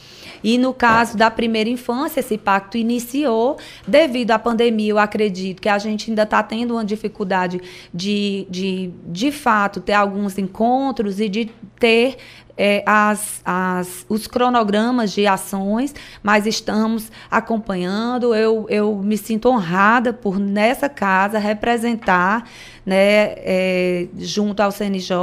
[0.43, 4.91] E no caso da primeira infância, esse pacto iniciou devido à pandemia.
[4.91, 7.61] Eu acredito que a gente ainda está tendo uma dificuldade
[7.93, 12.17] de, de, de fato, ter alguns encontros e de ter
[12.61, 18.35] é, as, as, os cronogramas de ações, mas estamos acompanhando.
[18.35, 22.43] Eu, eu me sinto honrada por, nessa casa, representar
[22.85, 25.15] né, é, junto ao CNJ,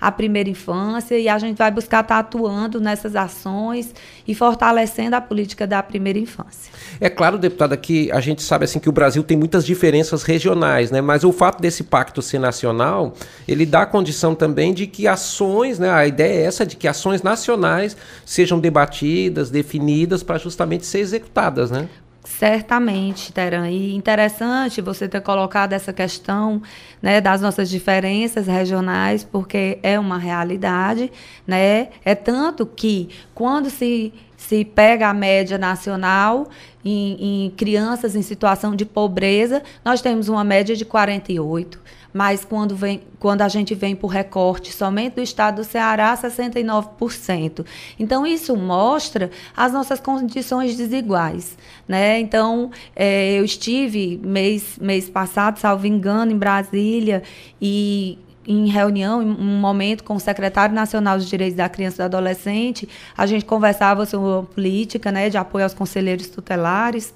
[0.00, 3.94] a primeira infância, e a gente vai buscar estar atuando nessas ações
[4.26, 6.72] e fortalecendo a política da primeira infância.
[7.00, 10.90] É claro, deputada, que a gente sabe assim que o Brasil tem muitas diferenças regionais,
[10.90, 11.00] né?
[11.00, 13.14] Mas o fato desse pacto ser nacional,
[13.46, 15.90] ele dá condição também de que ações, né?
[15.90, 21.70] A ideia é essa de que ações nacionais sejam debatidas, definidas para justamente ser executadas,
[21.70, 21.88] né?
[22.26, 23.70] Certamente, Teran.
[23.70, 26.60] E interessante você ter colocado essa questão
[27.00, 31.10] né, das nossas diferenças regionais, porque é uma realidade.
[31.46, 31.88] Né?
[32.04, 36.48] É tanto que, quando se, se pega a média nacional
[36.84, 41.80] em, em crianças em situação de pobreza, nós temos uma média de 48
[42.16, 47.66] mas quando, vem, quando a gente vem por recorte somente do estado do Ceará, 69%.
[47.98, 51.58] Então, isso mostra as nossas condições desiguais.
[51.86, 52.18] Né?
[52.18, 57.22] Então, é, eu estive mês, mês passado, salvo engano, em Brasília,
[57.60, 61.98] e em reunião, em um momento com o secretário nacional dos direitos da criança e
[61.98, 67.12] do adolescente, a gente conversava sobre a política né, de apoio aos conselheiros tutelares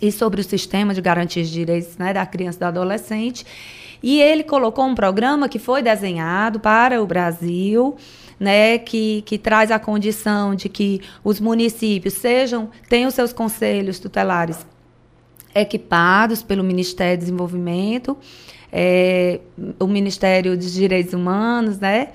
[0.00, 3.44] e sobre o sistema de garantia de direitos né, da criança e do adolescente.
[4.02, 7.96] E ele colocou um programa que foi desenhado para o Brasil,
[8.38, 14.64] né, que, que traz a condição de que os municípios sejam, tenham seus conselhos tutelares
[15.54, 18.16] equipados pelo Ministério do Desenvolvimento,
[18.72, 19.40] é,
[19.80, 22.08] o Ministério dos Direitos Humanos, né,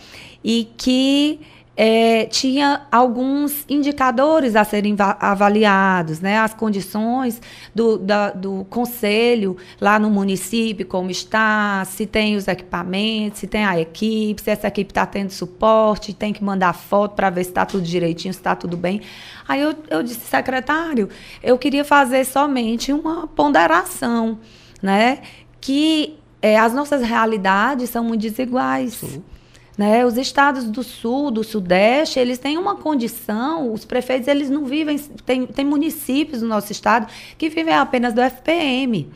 [0.44, 1.42] e que
[1.76, 6.38] é, tinha alguns indicadores a serem avaliados, né?
[6.38, 7.42] As condições
[7.74, 13.66] do, da, do conselho lá no município, como está, se tem os equipamentos, se tem
[13.66, 17.50] a equipe, se essa equipe está tendo suporte, tem que mandar foto para ver se
[17.50, 19.02] está tudo direitinho, se está tudo bem.
[19.48, 21.10] Aí eu, eu disse, secretário,
[21.42, 24.38] eu queria fazer somente uma ponderação,
[24.82, 25.22] né?
[25.60, 28.94] Que é, as nossas realidades são muito desiguais.
[28.94, 29.24] Sim.
[29.78, 30.06] Né?
[30.06, 35.00] Os estados do sul, do sudeste, eles têm uma condição, os prefeitos eles não vivem,
[35.26, 37.08] tem, tem municípios no nosso estado
[37.38, 39.10] que vivem apenas do FPM.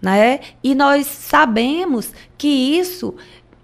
[0.00, 0.40] Né?
[0.64, 3.14] E nós sabemos que isso,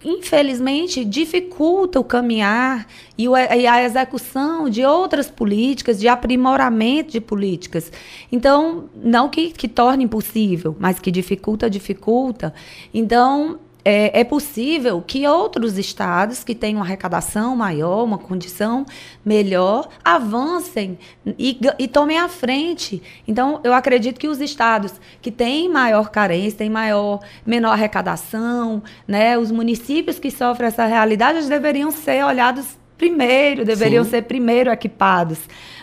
[0.05, 7.20] infelizmente, dificulta o caminhar e, o, e a execução de outras políticas, de aprimoramento de
[7.22, 7.91] políticas.
[8.30, 12.53] Então, não que, que torne impossível, mas que dificulta, dificulta.
[12.93, 13.59] Então,
[13.89, 18.84] é, é, possível que outros estados que têm uma arrecadação maior, uma condição
[19.24, 20.99] melhor, avancem
[21.39, 23.01] e, e, tomem a frente.
[23.28, 29.39] Então, eu acredito que os estados que têm maior carência, têm maior, menor arrecadação, né,
[29.39, 34.11] os municípios que sofrem essa realidade, eles deveriam ser olhados primeiro, deveriam Sim.
[34.11, 35.39] ser primeiro equipados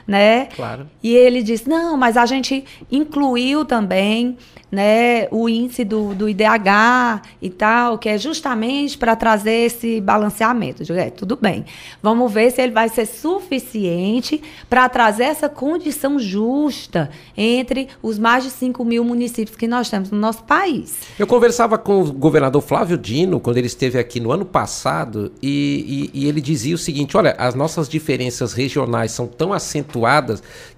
[0.08, 0.48] né?
[0.56, 0.88] Claro.
[1.02, 4.38] E ele disse: não, mas a gente incluiu também
[4.72, 10.82] né, o índice do, do IDH e tal, que é justamente para trazer esse balanceamento.
[10.82, 11.64] Eu digo, é, tudo bem.
[12.02, 18.44] Vamos ver se ele vai ser suficiente para trazer essa condição justa entre os mais
[18.44, 20.98] de 5 mil municípios que nós temos no nosso país.
[21.20, 26.10] Eu conversava com o governador Flávio Dino, quando ele esteve aqui no ano passado, e,
[26.14, 29.93] e, e ele dizia o seguinte: olha, as nossas diferenças regionais são tão acentuadas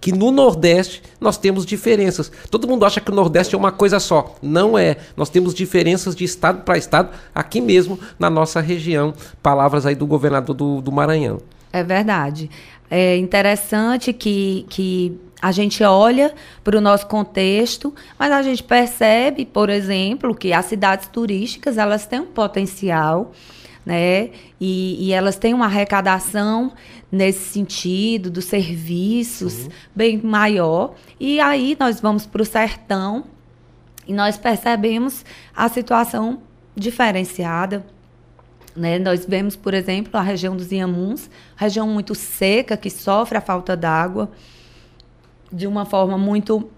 [0.01, 2.31] que no Nordeste nós temos diferenças.
[2.49, 4.35] Todo mundo acha que o Nordeste é uma coisa só.
[4.41, 4.97] Não é.
[5.15, 9.13] Nós temos diferenças de estado para estado aqui mesmo na nossa região.
[9.41, 11.39] Palavras aí do governador do, do Maranhão.
[11.71, 12.49] É verdade.
[12.89, 19.45] É interessante que, que a gente olha para o nosso contexto, mas a gente percebe,
[19.45, 23.31] por exemplo, que as cidades turísticas elas têm um potencial,
[23.85, 24.29] né?
[24.59, 26.71] E, e elas têm uma arrecadação
[27.15, 30.95] nesse sentido dos serviços bem maior.
[31.17, 33.23] E aí nós vamos para o sertão
[34.05, 35.23] e nós percebemos
[35.55, 36.41] a situação
[36.75, 37.85] diferenciada.
[38.75, 38.99] Né?
[38.99, 43.77] Nós vemos, por exemplo, a região dos Inhamuns, região muito seca, que sofre a falta
[43.77, 44.29] d'água
[45.51, 46.69] de uma forma muito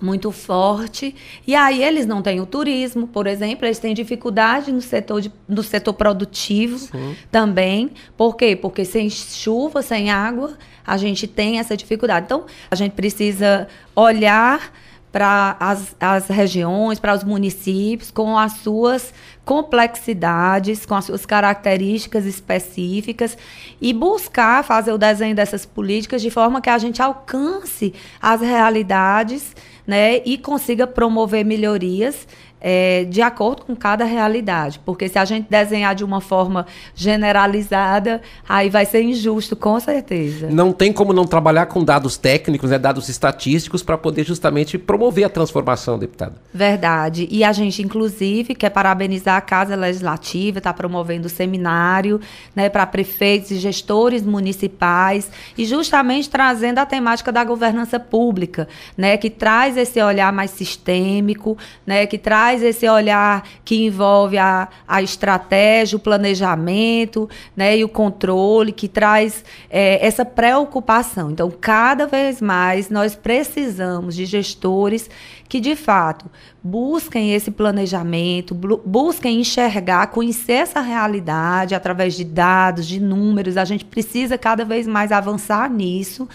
[0.00, 1.14] muito forte.
[1.46, 5.32] E aí eles não têm o turismo, por exemplo, eles têm dificuldade no setor, de,
[5.48, 7.16] no setor produtivo Sim.
[7.30, 7.90] também.
[8.16, 8.56] Por quê?
[8.56, 12.26] Porque sem chuva, sem água, a gente tem essa dificuldade.
[12.26, 14.72] Então, a gente precisa olhar
[15.16, 19.14] para as, as regiões, para os municípios, com as suas
[19.46, 23.38] complexidades, com as suas características específicas
[23.80, 29.54] e buscar fazer o desenho dessas políticas de forma que a gente alcance as realidades
[29.86, 32.26] né, e consiga promover melhorias
[32.60, 34.80] é, de acordo com cada realidade.
[34.84, 40.48] Porque se a gente desenhar de uma forma generalizada, aí vai ser injusto, com certeza.
[40.50, 45.24] Não tem como não trabalhar com dados técnicos, né, dados estatísticos, para poder justamente promover
[45.24, 46.34] a transformação, deputada.
[46.52, 47.28] Verdade.
[47.30, 52.20] E a gente, inclusive, quer parabenizar a Casa Legislativa, está promovendo seminário
[52.54, 59.16] né, para prefeitos e gestores municipais, e justamente trazendo a temática da governança pública, né,
[59.16, 64.68] que traz esse olhar mais sistêmico, né, que traz traz esse olhar que envolve a,
[64.86, 71.32] a estratégia, o planejamento né, e o controle, que traz é, essa preocupação.
[71.32, 75.10] Então, cada vez mais nós precisamos de gestores
[75.48, 76.26] que, de fato,
[76.62, 83.56] busquem esse planejamento, busquem enxergar, conhecer essa realidade através de dados, de números.
[83.56, 86.28] A gente precisa cada vez mais avançar nisso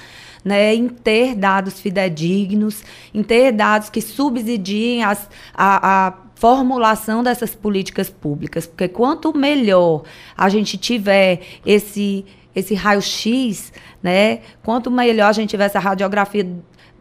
[0.43, 2.83] né, em ter dados fidedignos,
[3.13, 10.03] em ter dados que subsidiem as, a, a formulação dessas políticas públicas, porque quanto melhor
[10.35, 13.71] a gente tiver esse esse raio-x,
[14.03, 14.41] né?
[14.61, 16.45] Quanto melhor a gente tiver essa radiografia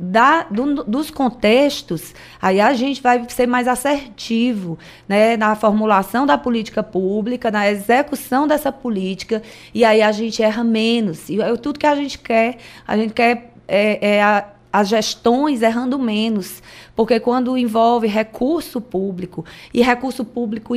[0.03, 6.39] da, do, dos contextos, aí a gente vai ser mais assertivo né, na formulação da
[6.39, 9.43] política pública, na execução dessa política,
[9.75, 11.29] e aí a gente erra menos.
[11.29, 12.57] E é tudo que a gente quer,
[12.89, 16.63] a gente quer é, é a, as gestões errando menos,
[16.97, 19.45] porque quando envolve recurso público,
[19.75, 20.75] e recurso público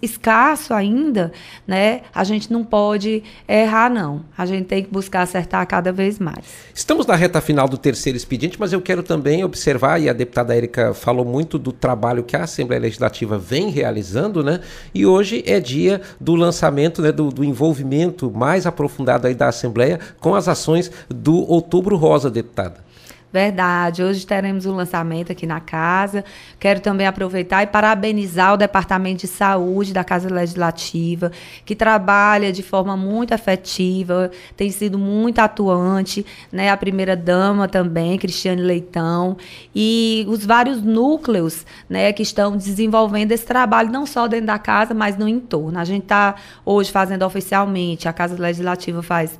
[0.00, 1.32] escasso ainda,
[1.66, 2.02] né?
[2.14, 4.24] A gente não pode errar, não.
[4.36, 6.44] A gente tem que buscar acertar cada vez mais.
[6.74, 10.54] Estamos na reta final do terceiro expediente, mas eu quero também observar, e a deputada
[10.54, 14.60] Érica falou muito do trabalho que a Assembleia Legislativa vem realizando, né?
[14.94, 19.98] E hoje é dia do lançamento, né, do, do envolvimento mais aprofundado aí da Assembleia
[20.20, 22.91] com as ações do Outubro Rosa, deputada.
[23.32, 24.02] Verdade.
[24.02, 26.22] Hoje teremos um lançamento aqui na casa.
[26.60, 31.32] Quero também aproveitar e parabenizar o Departamento de Saúde da Casa Legislativa,
[31.64, 36.68] que trabalha de forma muito afetiva, tem sido muito atuante, né?
[36.68, 39.38] A primeira dama também, Cristiane Leitão,
[39.74, 44.92] e os vários núcleos, né, que estão desenvolvendo esse trabalho não só dentro da casa,
[44.92, 45.78] mas no entorno.
[45.78, 46.34] A gente está
[46.66, 49.38] hoje fazendo oficialmente, a Casa Legislativa faz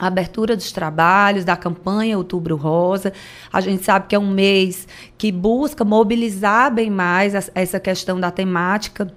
[0.00, 3.12] a abertura dos trabalhos, da campanha Outubro Rosa.
[3.52, 4.88] A gente sabe que é um mês
[5.18, 9.12] que busca mobilizar bem mais essa questão da temática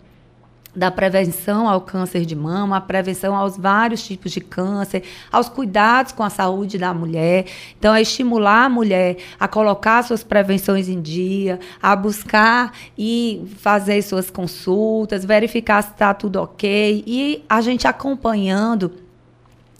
[0.75, 6.11] da prevenção ao câncer de mama, a prevenção aos vários tipos de câncer, aos cuidados
[6.11, 7.45] com a saúde da mulher.
[7.77, 14.01] Então, é estimular a mulher a colocar suas prevenções em dia, a buscar e fazer
[14.01, 18.91] suas consultas, verificar se está tudo ok e a gente acompanhando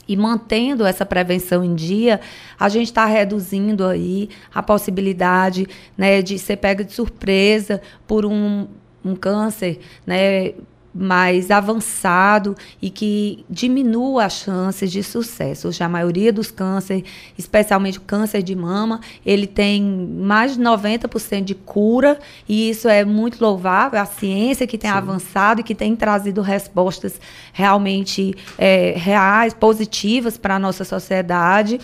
[0.07, 2.19] e mantendo essa prevenção em dia,
[2.59, 8.67] a gente está reduzindo aí a possibilidade né, de ser pega de surpresa por um,
[9.03, 10.53] um câncer, né,
[10.93, 15.67] mais avançado e que diminua as chances de sucesso.
[15.67, 17.03] Hoje, a maioria dos cânceres,
[17.37, 23.03] especialmente o câncer de mama, ele tem mais de 90% de cura e isso é
[23.03, 23.99] muito louvável.
[23.99, 24.97] A ciência que tem Sim.
[24.97, 27.19] avançado e que tem trazido respostas
[27.51, 31.79] realmente é, reais, positivas para a nossa sociedade.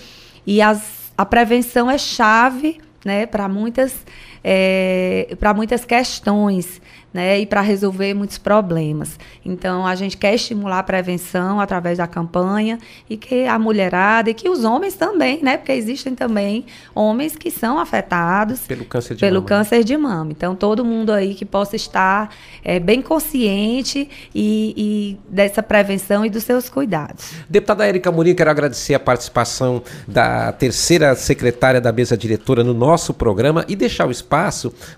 [0.46, 4.06] E as, a prevenção é chave né, para muitas,
[4.44, 6.82] é, para muitas questões
[7.14, 9.18] né, e para resolver muitos problemas.
[9.44, 12.78] Então, a gente quer estimular a prevenção através da campanha
[13.10, 17.50] e que a mulherada e que os homens também, né, porque existem também homens que
[17.50, 19.48] são afetados pelo câncer de pelo mama.
[19.48, 20.32] câncer de mama.
[20.32, 22.34] Então, todo mundo aí que possa estar
[22.64, 27.32] é, bem consciente e, e, dessa prevenção e dos seus cuidados.
[27.50, 33.14] Deputada Érica Mourinho, quero agradecer a participação da terceira secretária da mesa diretora no nosso
[33.14, 34.30] programa e deixar o espaço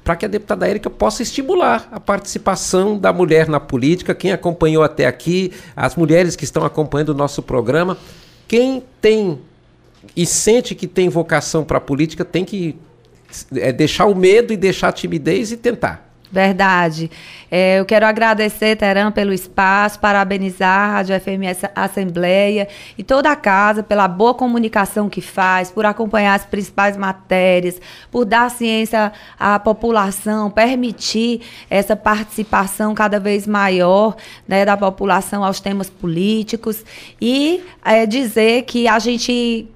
[0.03, 4.13] para que a deputada Érica possa estimular a participação da mulher na política.
[4.13, 7.97] Quem acompanhou até aqui, as mulheres que estão acompanhando o nosso programa,
[8.47, 9.39] quem tem
[10.15, 12.75] e sente que tem vocação para a política tem que
[13.55, 16.10] é, deixar o medo e deixar a timidez e tentar.
[16.31, 17.11] Verdade.
[17.49, 23.35] É, eu quero agradecer, Teran, pelo espaço, parabenizar a Rádio FM Assembleia e toda a
[23.35, 29.59] casa pela boa comunicação que faz, por acompanhar as principais matérias, por dar ciência à
[29.59, 34.15] população, permitir essa participação cada vez maior
[34.47, 36.85] né, da população aos temas políticos
[37.19, 39.67] e é, dizer que a gente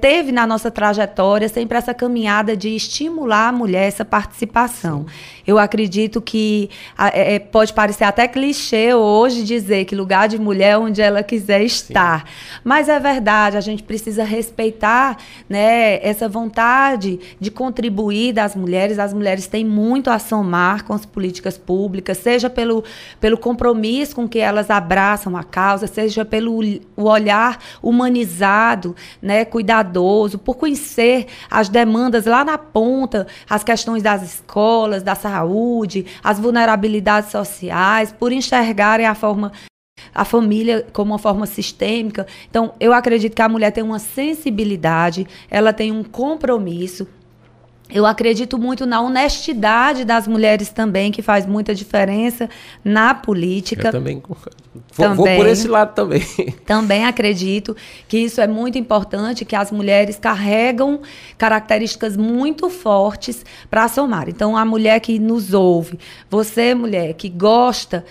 [0.00, 5.06] teve na nossa trajetória sempre essa caminhada de estimular a mulher essa participação.
[5.46, 6.70] Eu acredito que
[7.12, 11.62] é, pode parecer até clichê hoje dizer que lugar de mulher é onde ela quiser
[11.62, 12.60] estar, Sim.
[12.64, 13.56] mas é verdade.
[13.56, 15.16] A gente precisa respeitar,
[15.48, 18.98] né, essa vontade de contribuir das mulheres.
[18.98, 22.84] As mulheres têm muito a somar com as políticas públicas, seja pelo,
[23.20, 26.52] pelo compromisso com que elas abraçam a causa, seja pelo
[26.96, 34.22] o olhar humanizado, né, cuidadoso, por conhecer as demandas lá na ponta, as questões das
[34.22, 39.52] escolas, da saúde, as vulnerabilidades sociais, por enxergarem a forma
[40.14, 42.26] a família como uma forma sistêmica.
[42.50, 47.06] Então, eu acredito que a mulher tem uma sensibilidade, ela tem um compromisso
[47.92, 52.48] eu acredito muito na honestidade das mulheres também, que faz muita diferença
[52.84, 53.88] na política.
[53.88, 54.36] Eu também vou,
[54.94, 56.22] também, vou por esse lado também.
[56.64, 57.76] Também acredito
[58.08, 61.00] que isso é muito importante, que as mulheres carregam
[61.36, 64.28] características muito fortes para somar.
[64.28, 65.98] Então, a mulher que nos ouve,
[66.30, 68.04] você, mulher, que gosta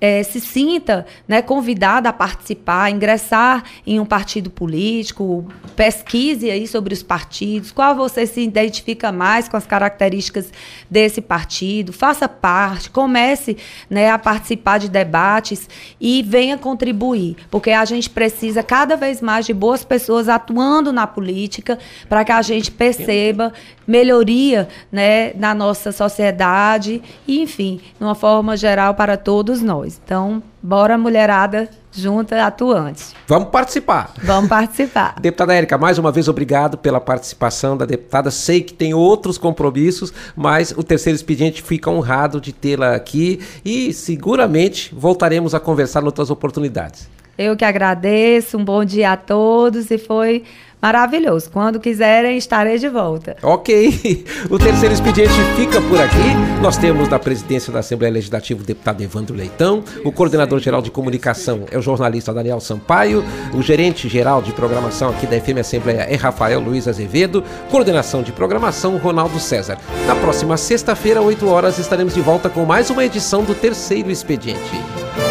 [0.00, 5.46] é, se sinta né, convidada a participar, ingressar em um partido político,
[5.76, 10.52] pesquise aí sobre os partidos, qual você se identifica mais com as características
[10.90, 13.56] desse partido, faça parte, comece
[13.88, 15.68] né, a participar de debates
[16.00, 21.06] e venha contribuir, porque a gente precisa cada vez mais de boas pessoas atuando na
[21.06, 21.78] política
[22.08, 23.52] para que a gente perceba
[23.90, 29.89] melhoria né, na nossa sociedade e, enfim, de uma forma geral para todos nós.
[30.04, 33.14] Então, bora mulherada junta atuante.
[33.26, 34.12] Vamos participar.
[34.22, 35.16] Vamos participar.
[35.20, 38.30] deputada Érica, mais uma vez obrigado pela participação da deputada.
[38.30, 43.92] Sei que tem outros compromissos, mas o terceiro expediente fica honrado de tê-la aqui e
[43.92, 47.08] seguramente voltaremos a conversar em outras oportunidades.
[47.36, 50.44] Eu que agradeço, um bom dia a todos e foi
[50.80, 51.50] maravilhoso.
[51.50, 53.36] Quando quiserem, estarei de volta.
[53.42, 54.24] Ok.
[54.50, 56.60] O terceiro expediente fica por aqui.
[56.60, 60.90] Nós temos na presidência da Assembleia Legislativa o deputado Evandro Leitão, o coordenador geral de
[60.90, 63.24] comunicação é o jornalista Daniel Sampaio,
[63.54, 68.32] o gerente geral de programação aqui da FM Assembleia é Rafael Luiz Azevedo, coordenação de
[68.32, 69.78] programação Ronaldo César.
[70.06, 75.29] Na próxima sexta-feira, 8 horas, estaremos de volta com mais uma edição do terceiro expediente.